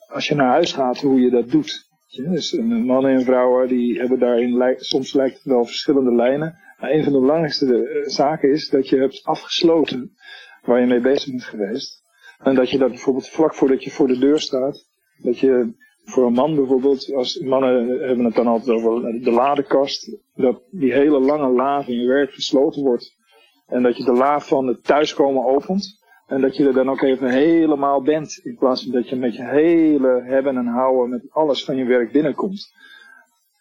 [0.06, 1.88] als je naar huis gaat, hoe je dat doet.
[2.10, 6.58] Dus een man en vrouwen die hebben daarin, soms lijkt wel verschillende lijnen.
[6.78, 10.16] Een van de belangrijkste eh, zaken is dat je hebt afgesloten
[10.62, 12.02] waar je mee bezig bent geweest.
[12.38, 15.72] En dat je dat bijvoorbeeld vlak voordat je voor de deur staat, dat je
[16.04, 20.92] voor een man bijvoorbeeld, als mannen hebben het dan altijd over de ladekast, dat die
[20.92, 23.16] hele lange la van je werk gesloten wordt.
[23.66, 26.02] En dat je de la van het thuiskomen opent.
[26.26, 28.40] En dat je er dan ook even helemaal bent.
[28.42, 31.84] In plaats van dat je met je hele hebben en houden, met alles van je
[31.84, 32.72] werk binnenkomt.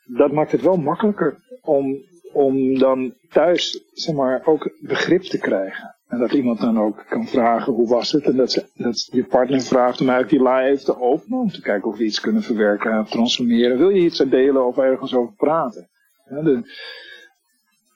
[0.06, 1.98] Dat maakt het wel makkelijker om,
[2.34, 5.96] om dan thuis, zeg maar, ook begrip te krijgen.
[6.08, 8.26] En dat iemand dan ook kan vragen hoe was het.
[8.26, 11.40] En dat, ze, dat je partner vraagt om eigenlijk die live te openen.
[11.40, 13.78] Om te kijken of we iets kunnen verwerken of transformeren.
[13.78, 15.90] Wil je iets delen of ergens over praten?
[16.30, 16.62] Ja, de,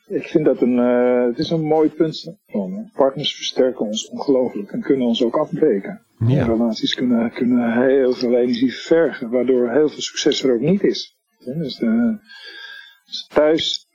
[0.07, 2.35] ik vind dat een, uh, het is een mooi punt.
[2.93, 6.01] Partners versterken ons ongelooflijk en kunnen ons ook afbreken.
[6.27, 6.45] Ja.
[6.45, 11.17] Relaties kunnen, kunnen heel veel energie vergen, waardoor heel veel succes er ook niet is.
[11.45, 12.17] Dus, de,
[13.05, 13.86] dus thuis,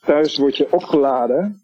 [0.00, 1.62] thuis word je opgeladen,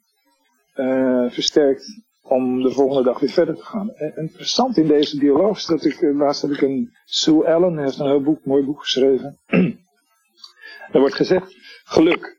[0.74, 3.90] uh, versterkt om de volgende dag weer verder te gaan.
[3.90, 7.98] En interessant in deze dialoog is dat ik, laatst heb ik een, Sue Allen heeft
[7.98, 9.38] een heel boek, mooi boek geschreven.
[10.92, 11.54] er wordt gezegd,
[11.84, 12.38] geluk.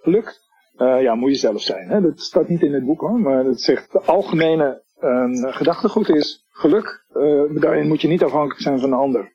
[0.00, 0.40] Geluk
[0.76, 1.88] ja, moet je zelf zijn.
[1.88, 2.00] Hè?
[2.00, 6.46] Dat staat niet in het boek hoor, maar het zegt de algemene uh, gedachtegoed is
[6.50, 7.04] geluk.
[7.60, 9.32] Daarin moet je niet afhankelijk zijn van de ander.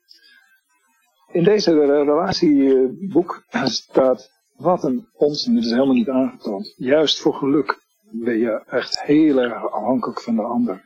[1.32, 6.74] In deze relatieboek staat wat een onzin, dit is helemaal niet aangetoond.
[6.76, 10.82] Juist voor geluk ben je echt heel erg afhankelijk van de ander.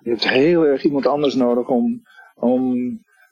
[0.00, 2.02] Je hebt heel erg iemand anders nodig om,
[2.34, 2.74] om,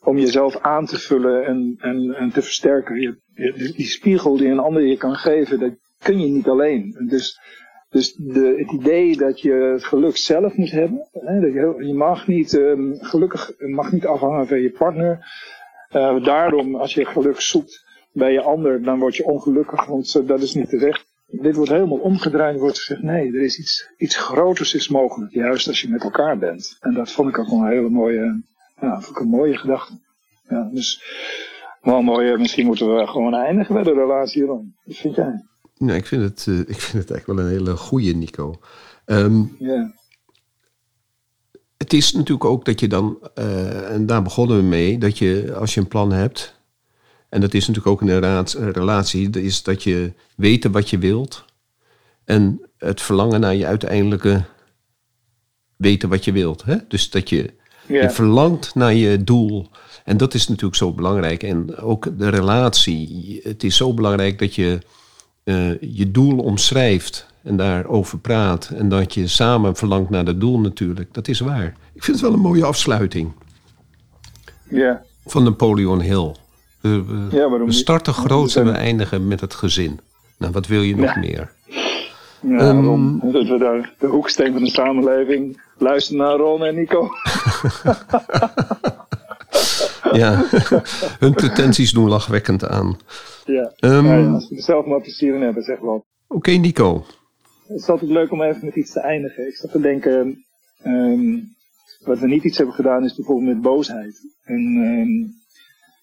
[0.01, 3.01] om jezelf aan te vullen en, en, en te versterken.
[3.01, 5.73] Je, die spiegel die een ander je kan geven, dat,
[6.03, 7.07] kun je niet alleen.
[7.09, 7.41] Dus,
[7.89, 11.09] dus de, het idee dat je geluk zelf moet hebben.
[11.13, 15.27] Hè, dat je, je, mag niet, um, gelukkig mag niet afhangen van je partner.
[15.97, 17.85] Uh, daarom, als je geluk zoekt
[18.15, 21.07] bij je ander, dan word je ongelukkig, want dat is niet terecht.
[21.27, 25.69] Dit wordt helemaal omgedraaid, wordt gezegd, nee, er is iets, iets groters is mogelijk, juist
[25.69, 26.77] als je met elkaar bent.
[26.81, 28.43] En dat vond ik ook wel een hele mooie,
[28.81, 29.93] ja, vond ik een mooie gedachte.
[30.49, 31.03] Ja, dus,
[31.81, 34.75] wel mooi, misschien moeten we gewoon eindigen bij de relatie dan.
[34.85, 35.45] Wat vind jij?
[35.79, 38.55] Nee, ik vind het, uh, ik vind het eigenlijk wel een hele goede Nico.
[39.07, 39.57] Um,
[41.77, 45.55] Het is natuurlijk ook dat je dan, uh, en daar begonnen we mee, dat je
[45.59, 46.62] als je een plan hebt,
[47.35, 51.45] en dat is natuurlijk ook in een relatie, is dat je weet wat je wilt
[52.24, 54.45] en het verlangen naar je uiteindelijke
[55.76, 56.64] weten wat je wilt.
[56.64, 56.76] Hè?
[56.89, 57.53] Dus dat je,
[57.87, 59.68] je verlangt naar je doel.
[60.05, 61.43] En dat is natuurlijk zo belangrijk.
[61.43, 63.41] En ook de relatie.
[63.43, 64.78] Het is zo belangrijk dat je
[65.45, 68.68] uh, je doel omschrijft en daarover praat.
[68.68, 71.14] En dat je samen verlangt naar dat doel natuurlijk.
[71.14, 71.76] Dat is waar.
[71.95, 73.32] Ik vind het wel een mooie afsluiting.
[74.68, 75.03] Ja.
[75.26, 76.35] Van Napoleon Hill.
[76.85, 80.01] We, we, ja, we starten groot en we eindigen met het gezin.
[80.39, 81.53] Nou, wat wil je nog meer?
[82.41, 87.03] Ja, um, dat we daar de hoeksteen van de samenleving luisteren naar Ron en Nico.
[90.22, 90.45] ja,
[91.24, 92.99] hun pretenties doen lachwekkend aan.
[93.45, 96.05] Ja, um, ja, ja als we er zelf maar plezier in hebben, zeg wel.
[96.28, 97.05] Oké, Nico.
[97.66, 99.47] Het is altijd leuk om even met iets te eindigen.
[99.47, 100.45] Ik zat te denken,
[100.87, 101.55] um,
[102.05, 104.20] wat we niet iets hebben gedaan is bijvoorbeeld met boosheid.
[104.45, 105.43] En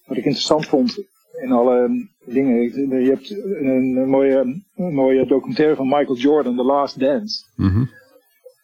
[0.06, 1.04] wat ik interessant vond
[1.40, 2.62] in alle dingen,
[3.02, 7.44] je hebt een, mooie, een mooie documentaire van Michael Jordan, The Last Dance.
[7.56, 7.90] Mm -hmm.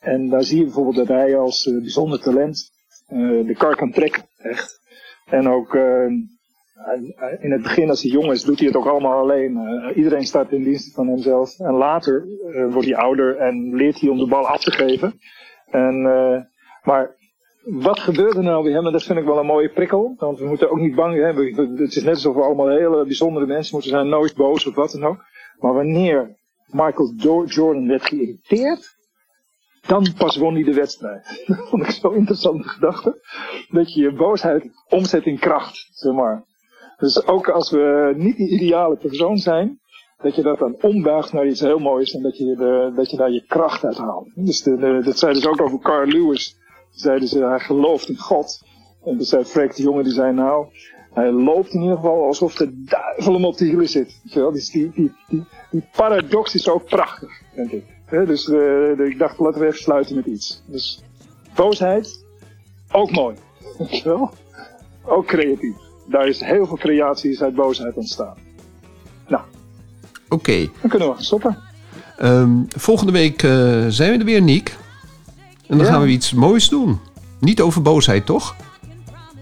[0.00, 2.70] En daar zie je bijvoorbeeld dat hij als uh, bijzonder talent
[3.08, 4.80] uh, de kar kan trekken, echt.
[5.26, 6.06] En ook uh,
[7.40, 9.52] in het begin als hij jong is, doet hij het ook allemaal alleen.
[9.52, 11.58] Uh, iedereen staat in dienst van hemzelf.
[11.58, 12.26] En later
[12.70, 15.18] wordt hij ouder en leert hij om de bal af te geven.
[15.70, 16.02] En,
[16.82, 17.16] maar
[17.70, 18.92] wat gebeurt er nou bij hem?
[18.92, 20.14] Dat vind ik wel een mooie prikkel.
[20.18, 21.54] Want we moeten ook niet bang hebben.
[21.76, 24.08] Het is net alsof we allemaal hele bijzondere mensen moeten zijn.
[24.08, 25.24] Nooit boos of wat dan ook.
[25.58, 27.12] Maar wanneer Michael
[27.46, 28.96] Jordan werd geïrriteerd,
[29.86, 31.42] dan pas won hij de wedstrijd.
[31.46, 33.20] Dat vond ik zo'n interessante gedachte.
[33.68, 36.44] Dat je je boosheid omzet in kracht, zeg maar.
[36.98, 39.80] Dus ook als we niet die ideale persoon zijn,
[40.22, 43.16] dat je dat dan ombuigt naar iets heel moois en dat je, de, dat je
[43.16, 44.30] daar je kracht uit haalt.
[44.34, 44.62] Dus
[45.04, 46.57] dat zeiden ze ook over Carl Lewis.
[47.00, 48.62] Zeiden ze, hij gelooft in God.
[49.04, 50.66] En toen zei Freek de jongen, die zei nou,
[51.12, 54.20] hij loopt in ieder geval alsof de duivel hem op de hielen zit.
[54.32, 57.84] Dus die, die, die, die paradox is ook prachtig, denk ik.
[58.10, 60.62] Dus uh, ik dacht, laten we even sluiten met iets.
[60.66, 61.02] Dus
[61.54, 62.24] boosheid,
[62.92, 63.36] ook mooi.
[65.04, 68.34] Ook creatief daar is heel veel creaties uit boosheid ontstaan.
[69.28, 69.42] Nou.
[70.28, 70.34] Oké.
[70.34, 70.70] Okay.
[70.80, 71.58] Dan kunnen we gaan stoppen.
[72.22, 74.76] Um, volgende week uh, zijn we er weer, Niek.
[75.68, 75.92] En dan ja.
[75.92, 76.98] gaan we iets moois doen.
[77.40, 78.56] Niet over boosheid, toch?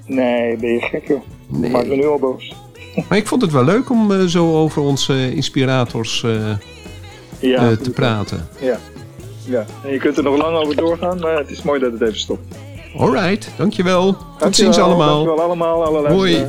[0.06, 1.20] Nee, ben je gek, joh.
[1.46, 1.70] Nee.
[1.70, 2.54] Maak me nu al boos.
[3.08, 6.52] Maar ik vond het wel leuk om uh, zo over onze inspirators uh,
[7.38, 8.48] ja, te praten.
[8.60, 8.78] Ja.
[9.44, 12.00] ja, en je kunt er nog lang over doorgaan, maar het is mooi dat het
[12.00, 12.54] even stopt.
[12.96, 14.16] Alright, dankjewel.
[14.38, 15.24] Tot ziens allemaal.
[15.24, 16.46] Dankjewel allemaal, alle Hoi.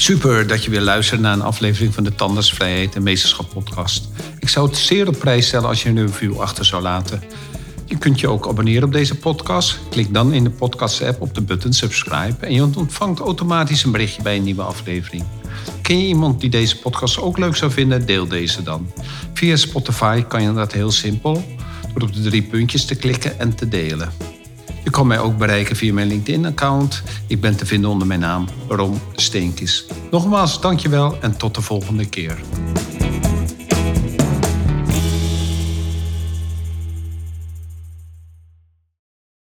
[0.00, 4.08] Super dat je weer luistert naar een aflevering van de Tandersvrijheid en Meesterschap podcast.
[4.38, 7.22] Ik zou het zeer op prijs stellen als je een review achter zou laten.
[7.84, 9.78] Je kunt je ook abonneren op deze podcast.
[9.90, 14.22] Klik dan in de podcast-app op de button subscribe en je ontvangt automatisch een berichtje
[14.22, 15.24] bij een nieuwe aflevering.
[15.82, 18.06] Ken je iemand die deze podcast ook leuk zou vinden?
[18.06, 18.92] Deel deze dan.
[19.34, 21.44] Via Spotify kan je dat heel simpel
[21.94, 24.12] door op de drie puntjes te klikken en te delen.
[24.84, 27.02] Je kan mij ook bereiken via mijn LinkedIn-account.
[27.26, 29.86] Ik ben te vinden onder mijn naam Rom Steenkis.
[30.10, 32.38] Nogmaals, dankjewel en tot de volgende keer.